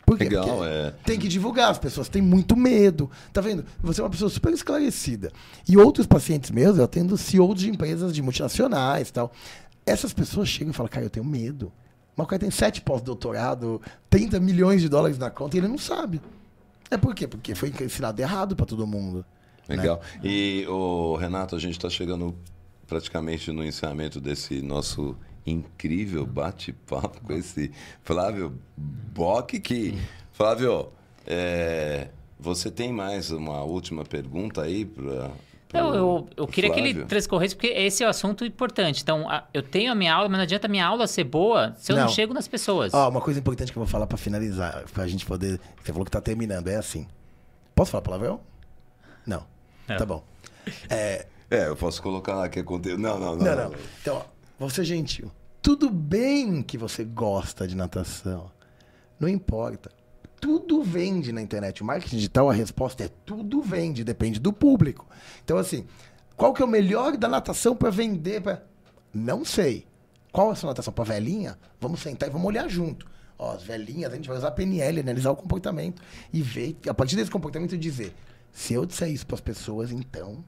[0.06, 0.24] Por quê?
[0.24, 0.94] Legal, Porque é.
[1.04, 3.12] tem que divulgar, as pessoas têm muito medo.
[3.34, 3.66] Tá vendo?
[3.82, 5.34] Você é uma pessoa super esclarecida.
[5.68, 9.34] E outros pacientes meus, eu atendo CEOs de empresas de multinacionais e tal.
[9.86, 11.74] Essas pessoas chegam e falam, cara, eu tenho medo.
[12.16, 15.78] Mas o cara tem sete pós-doutorado, 30 milhões de dólares na conta e ele não
[15.78, 16.22] sabe.
[16.90, 17.28] É por quê?
[17.28, 19.26] Porque foi ensinado errado para todo mundo.
[19.68, 20.02] Legal.
[20.24, 22.34] E, o Renato, a gente está chegando
[22.88, 25.18] praticamente no encerramento desse nosso
[25.48, 27.72] incrível bate-papo com esse
[28.04, 29.98] Flávio Bock, que...
[30.34, 30.90] Flávio,
[31.26, 35.32] é, você tem mais uma última pergunta aí para...
[35.74, 39.02] Eu, eu, eu queria que ele transcorresse, porque esse é o assunto importante.
[39.04, 41.74] Então, a- eu tenho a minha aula, mas não adianta a minha aula ser boa
[41.78, 42.10] se eu não, Não.
[42.10, 42.94] chego nas pessoas.
[42.94, 45.60] Ó, uma coisa importante que eu vou falar para finalizar, pra gente poder.
[45.84, 47.06] Você falou que tá terminando, é assim.
[47.76, 48.40] Posso falar palavrão?
[49.26, 49.46] Não.
[49.90, 49.98] Não.
[49.98, 50.24] Tá bom.
[50.90, 53.02] É, É, eu posso colocar lá que é conteúdo.
[53.02, 53.46] Não, não, não.
[53.46, 53.76] Não, não.
[54.02, 54.22] Então, ó,
[54.58, 55.32] vou ser gentil.
[55.62, 58.52] Tudo bem que você gosta de natação.
[59.20, 59.92] Não importa.
[60.40, 61.82] Tudo vende na internet.
[61.82, 65.08] O marketing digital, a resposta é tudo vende, depende do público.
[65.44, 65.86] Então, assim,
[66.36, 68.42] qual que é o melhor da natação para vender?
[68.42, 68.64] Pra...
[69.14, 69.88] Não sei.
[70.32, 70.94] Qual é a sua natação?
[70.94, 71.58] Para velhinha?
[71.82, 73.08] Vamos sentar e vamos olhar junto.
[73.40, 76.02] Ó, as velhinhas, a gente vai usar PNL, analisar o comportamento
[76.32, 78.14] e ver, a partir desse comportamento, dizer:
[78.52, 80.44] se eu disser isso para as pessoas, então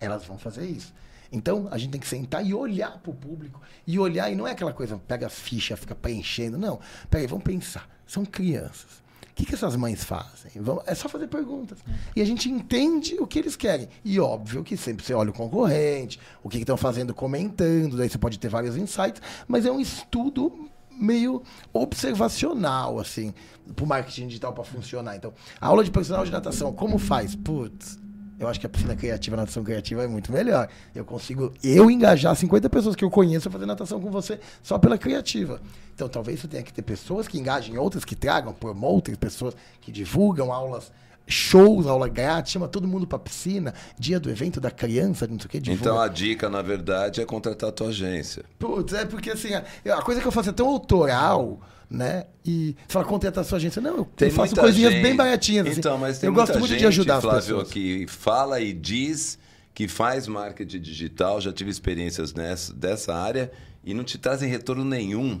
[0.00, 0.92] elas vão fazer isso.
[1.30, 3.60] Então, a gente tem que sentar e olhar para o público.
[3.86, 6.56] E olhar, e não é aquela coisa, pega a ficha, fica preenchendo.
[6.56, 6.80] Não.
[7.10, 7.88] Peraí, vamos pensar.
[8.06, 9.06] São crianças.
[9.30, 10.50] O que, que essas mães fazem?
[10.56, 11.78] Vamos- é só fazer perguntas.
[12.16, 13.88] E a gente entende o que eles querem.
[14.04, 18.18] E óbvio que sempre você olha o concorrente, o que estão fazendo, comentando, daí você
[18.18, 23.32] pode ter vários insights, mas é um estudo meio observacional, assim,
[23.76, 25.14] para o marketing digital para funcionar.
[25.16, 27.36] Então, a aula de personal de natação, como faz?
[27.36, 27.98] Putz,
[28.38, 30.68] eu acho que a piscina criativa, a natação criativa é muito melhor.
[30.94, 34.78] Eu consigo, eu engajar 50 pessoas que eu conheço a fazer natação com você só
[34.78, 35.60] pela criativa.
[35.94, 39.90] Então, talvez você tenha que ter pessoas que engajem, outras que tragam, promotem, pessoas que
[39.90, 40.92] divulgam aulas,
[41.26, 45.46] shows, aula grátis, chama todo mundo pra piscina, dia do evento da criança, não sei
[45.46, 45.82] o que, divulga.
[45.82, 48.44] Então a dica, na verdade, é contratar a tua agência.
[48.58, 49.64] Putz, é porque assim, a,
[49.94, 51.60] a coisa que eu faço é tão autoral,
[51.90, 52.24] né?
[52.44, 53.80] E você fala, contratar a sua agência.
[53.80, 55.66] Não, eu, Tem faço coisinhas gente- bem baratinhas.
[55.68, 55.78] assim.
[55.78, 57.70] Então, mas tem eu gosto muito gente, de ajudar Flávio, as pessoas.
[57.70, 59.38] que fala e diz
[59.74, 63.50] que faz marketing digital, já tive experiências nessa, dessa área
[63.84, 65.40] e não te trazem retorno nenhum.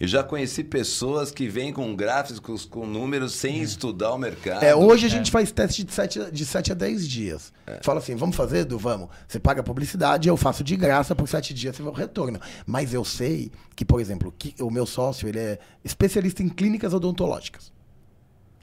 [0.00, 4.62] Eu já conheci pessoas que vêm com gráficos, com números, sem estudar o mercado.
[4.62, 7.52] É, hoje a gente faz teste de 7, de 7 a 10 dias.
[7.66, 7.80] É.
[7.82, 8.78] Fala assim, vamos fazer, Edu?
[8.78, 9.10] Vamos.
[9.28, 12.40] Você paga a publicidade, eu faço de graça por 7 dias, você vê o retorno.
[12.66, 16.94] Mas eu sei que, por exemplo, que o meu sócio, ele é especialista em clínicas
[16.94, 17.70] odontológicas.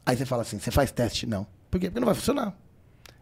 [0.03, 1.27] Aí você fala assim, você faz teste?
[1.27, 1.45] Não.
[1.69, 1.87] Por quê?
[1.87, 2.57] Porque não vai funcionar.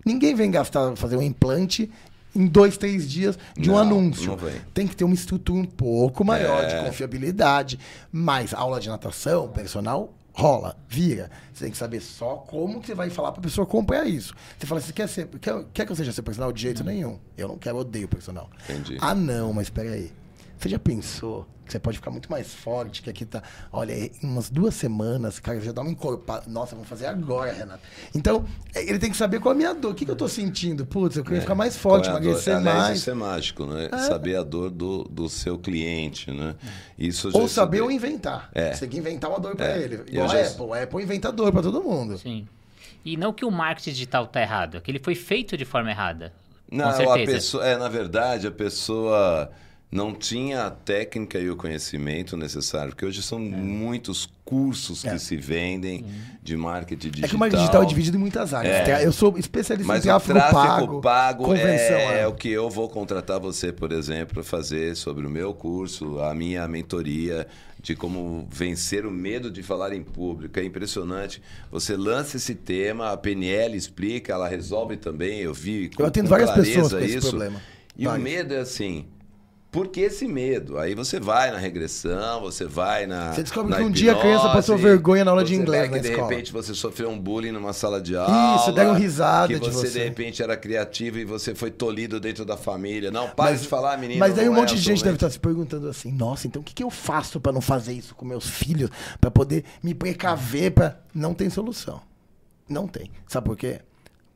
[0.05, 1.91] Ninguém vem gastar, fazer um implante
[2.35, 4.27] em dois, três dias de um Não, anúncio.
[4.27, 4.55] não vem.
[4.73, 6.67] Tem que ter uma estrutura um pouco maior É.
[6.79, 7.79] de confiabilidade.
[8.11, 11.31] Mas aula de natação, personal, rola, vira.
[11.53, 14.33] Você tem que saber só como que você vai falar pra pessoa comprar isso.
[14.59, 16.51] Você fala assim, quer, ser, quer, quer que eu seja seu personal?
[16.51, 17.17] De jeito nenhum.
[17.37, 18.49] Eu não quero, odeio personal.
[18.69, 18.97] Entendi.
[18.99, 20.11] Ah, não, mas espera aí.
[20.57, 23.41] Você já pensou que você pode ficar muito mais forte, que aqui tá...
[23.71, 26.43] Olha, em umas duas semanas, cara, já dá uma encorpada.
[26.47, 27.81] Nossa, vamos fazer agora, Renato.
[28.13, 28.45] Então,
[28.75, 29.91] ele tem que saber qual é a minha dor.
[29.91, 30.85] O que, que eu tô sentindo?
[30.85, 32.99] Putz, eu queria ficar mais forte, é emagrecer mais.
[32.99, 33.89] Isso é mágico, né?
[34.07, 36.55] Saber a dor do, do seu cliente, né?
[36.99, 38.49] Isso Ou saber ou inventar.
[38.53, 38.71] É.
[38.73, 39.81] Você tem que inventar uma dor pra É.
[39.81, 40.03] ele.
[40.07, 40.71] Igual já- a Apple.
[40.73, 42.17] A Apple inventa dor pra todo mundo.
[42.19, 42.47] Sim.
[43.03, 45.89] E não que o marketing digital tá errado, é que ele foi feito de forma
[45.89, 46.31] errada.
[46.71, 49.51] Não, com a pessoa, é, na verdade, a pessoa
[49.95, 55.17] não tinha a técnica e o conhecimento necessário, porque hoje são muitos cursos que É.
[55.17, 56.05] se vendem
[56.43, 57.25] de marketing digital.
[57.25, 58.87] É que o marketing digital é dividido em muitas áreas.
[58.87, 59.05] É.
[59.05, 61.75] Eu sou especialista Mas em o tráfego, tráfego pago, pago, é,
[62.17, 62.19] é.
[62.21, 66.19] é o que eu vou contratar você, por exemplo, para fazer sobre o meu curso,
[66.19, 67.47] a minha mentoria
[67.81, 70.59] de como vencer o medo de falar em público.
[70.59, 71.41] É impressionante.
[71.71, 75.39] Você lança esse tema, a PNL explica, ela resolve também.
[75.39, 77.29] Eu vi com, Eu atendo várias pessoas com esse isso.
[77.29, 77.61] problema.
[77.97, 78.23] E o Várias.
[78.23, 79.05] medo é assim.
[79.75, 80.77] Por que esse medo?
[80.77, 83.33] Aí você vai na regressão, você vai na.
[83.33, 85.61] Você descobre na que um dia a criança hipnose, passou vergonha na aula de você
[85.61, 86.29] inglês que de escola.
[86.29, 88.55] repente você sofreu um bullying numa sala de aula.
[88.55, 89.99] Isso, deram risada que de você, você.
[89.99, 93.11] de repente era criativo e você foi tolhido dentro da família.
[93.11, 94.17] Não, para de falar, menino.
[94.17, 95.15] Mas daí um é monte de gente deve atualmente.
[95.17, 98.15] estar se perguntando assim: nossa, então o que, que eu faço pra não fazer isso
[98.15, 98.89] com meus filhos?
[99.19, 100.71] Pra poder me precaver?
[100.71, 100.99] Pra...
[101.13, 101.99] Não tem solução.
[102.69, 103.11] Não tem.
[103.27, 103.81] Sabe por quê?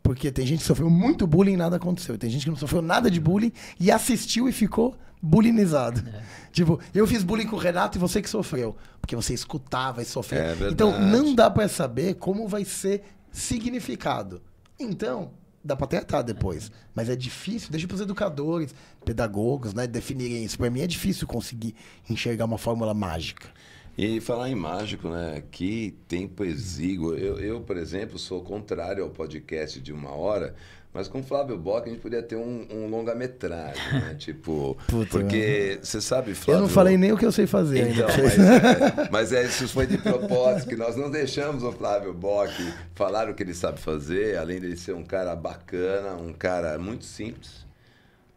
[0.04, 2.18] Porque tem gente que sofreu muito bullying e nada aconteceu.
[2.18, 6.08] Tem gente que não sofreu nada de bullying e assistiu e ficou bullyingizado.
[6.08, 6.24] É.
[6.52, 8.76] Tipo, eu fiz bullying com o Renato e você que sofreu.
[9.00, 10.42] Porque você escutava e sofreu.
[10.42, 14.42] É então, não dá pra saber como vai ser significado.
[14.80, 15.32] Então,
[15.64, 16.72] dá pra tratar depois.
[16.96, 18.74] Mas é difícil, deixa pros educadores,
[19.06, 20.58] pedagogos, né, definirem isso.
[20.58, 21.76] Pra mim é difícil conseguir
[22.10, 23.48] enxergar uma fórmula mágica.
[23.98, 25.44] E falar em mágico, né?
[25.52, 27.16] Que tempo exíguo.
[27.16, 30.56] Eu, eu, por exemplo, sou contrário ao podcast de uma hora,
[30.92, 34.16] mas com o Flávio Bock a gente poderia ter um, um longa-metragem, né?
[34.20, 36.60] Tipo, Puta, porque você sabe, Flávio...
[36.60, 38.04] Eu não falei nem o que eu sei fazer ainda.
[38.04, 38.38] Então, vocês.
[38.38, 42.52] mas, é, mas é, isso foi de propósito, que nós não deixamos o Flávio Bock
[42.96, 47.06] falar o que ele sabe fazer, além dele ser um cara bacana, um cara muito
[47.06, 47.68] simples,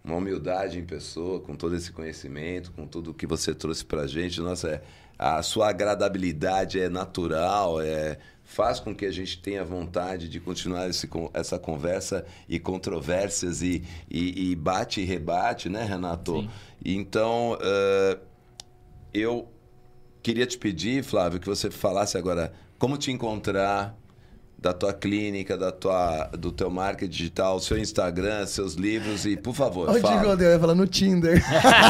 [0.05, 4.41] uma humildade em pessoa, com todo esse conhecimento, com tudo que você trouxe pra gente.
[4.43, 4.83] Nossa, é,
[5.19, 8.19] a sua agradabilidade é natural, é,
[8.53, 13.83] faz com que a gente tenha vontade de continuar esse, essa conversa e controvérsias e,
[14.11, 16.43] e, e bate e rebate, né, Renato?
[16.43, 16.51] Sim.
[16.85, 18.19] Então, eh,
[19.15, 19.49] eu
[20.23, 23.97] queria te pedir, Flávio, que você falasse agora como te encontrar
[24.63, 29.55] da tua clínica, da tua, do teu marketing digital, seu Instagram, seus livros e, por
[29.55, 30.41] favor, Onde fala.
[30.41, 31.43] eu ia falar no Tinder.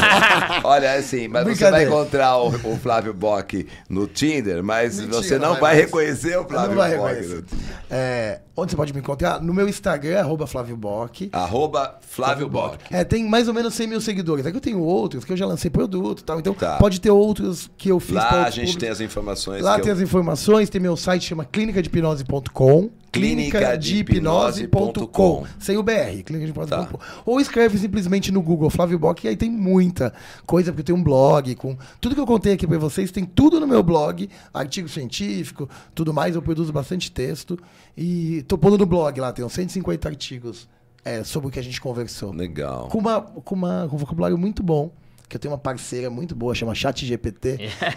[0.64, 5.16] Olha, é assim, mas você vai encontrar o, o Flávio Bock no Tinder, mas Mentira,
[5.16, 7.44] você não vai vai reconhecer o Flávio não vai Bock.
[7.90, 9.40] É, onde você pode me encontrar?
[9.40, 11.28] No meu Instagram, arroba Flávio Bock.
[11.32, 12.78] Arroba Flávio Bock.
[12.90, 14.46] É, tem mais ou menos 100 mil seguidores.
[14.46, 16.38] É que eu tenho outros, que eu já lancei produto e tal.
[16.38, 16.76] Então, Tá.
[16.78, 18.76] pode ter outros que eu fiz Lá a gente públicos.
[18.76, 19.62] tem as informações.
[19.62, 22.61] Lá tem eu- as informações, tem meu site, chama clinicadehipnose.com.
[23.12, 25.46] clinicadehipnose.com.
[25.58, 26.98] Sem o BR, clinicadehipnose.com.
[26.98, 27.22] Tá.
[27.26, 30.14] Ou escreve simplesmente no Google Flávio Bock, e aí tem muita
[30.46, 31.76] coisa, porque tem um blog com.
[32.00, 36.14] Tudo que eu contei aqui pra vocês, tem tudo no meu blog, artigo científico, tudo
[36.14, 36.34] mais.
[36.34, 37.58] Eu produzo bastante texto.
[37.96, 40.66] E tô pondo no blog lá, tem uns 150 artigos
[41.04, 42.88] é, sobre o que a gente conversou Legal.
[42.88, 44.90] com, uma, com, uma, com um vocabulário muito bom.
[45.32, 47.56] Que eu tenho uma parceira muito boa, chama ChatGPT.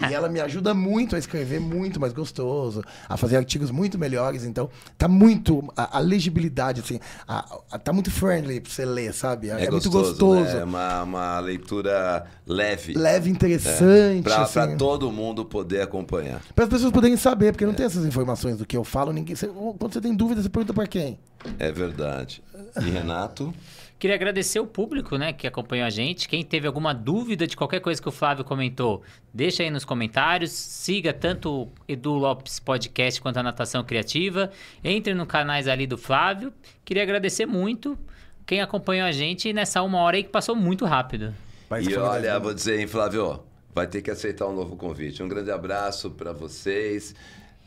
[0.10, 4.46] e ela me ajuda muito a escrever muito mais gostoso, a fazer artigos muito melhores.
[4.46, 5.62] Então, tá muito.
[5.76, 9.50] A, a legibilidade, assim, a, a- tá muito friendly pra você ler, sabe?
[9.50, 10.54] É, muito gostoso.
[10.54, 10.62] né?
[10.62, 12.94] É uma, uma leitura leve.
[12.94, 14.24] Leve, interessante.
[14.24, 16.40] Pra, assim, pra todo mundo poder acompanhar.
[16.56, 17.76] para as pessoas poderem saber, porque não É.
[17.76, 19.12] tem essas informações do que eu falo.
[19.12, 21.20] Ninguém, você- quando você tem dúvida, você pergunta pra quem?
[21.60, 22.42] É verdade.
[22.82, 23.54] E Renato?
[23.98, 26.28] Queria agradecer o público, né, que acompanhou a gente.
[26.28, 29.02] Quem teve alguma dúvida de qualquer coisa que o Flávio comentou,
[29.34, 30.52] deixa aí nos comentários.
[30.52, 34.52] Siga tanto o Edu Lopes Podcast quanto a Natação Criativa.
[34.84, 36.54] Entre no canais ali do Flávio.
[36.84, 37.98] Queria agradecer muito
[38.46, 41.34] quem acompanhou a gente nessa uma hora aí que passou muito rápido.
[41.70, 43.42] Mas e foi olha, vou dizer, hein, Flávio,
[43.74, 45.24] vai ter que aceitar um novo convite.
[45.24, 47.16] Um grande abraço para vocês.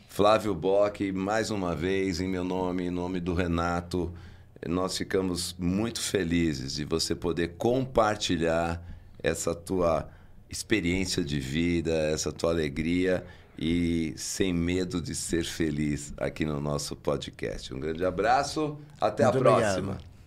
[0.07, 4.11] Flávio Bock, mais uma vez, em meu nome, em nome do Renato,
[4.67, 8.81] nós ficamos muito felizes de você poder compartilhar
[9.21, 10.09] essa tua
[10.49, 13.23] experiência de vida, essa tua alegria
[13.57, 17.73] e sem medo de ser feliz aqui no nosso podcast.
[17.73, 19.83] Um grande abraço, até Muito a obrigado.
[19.85, 20.18] próxima.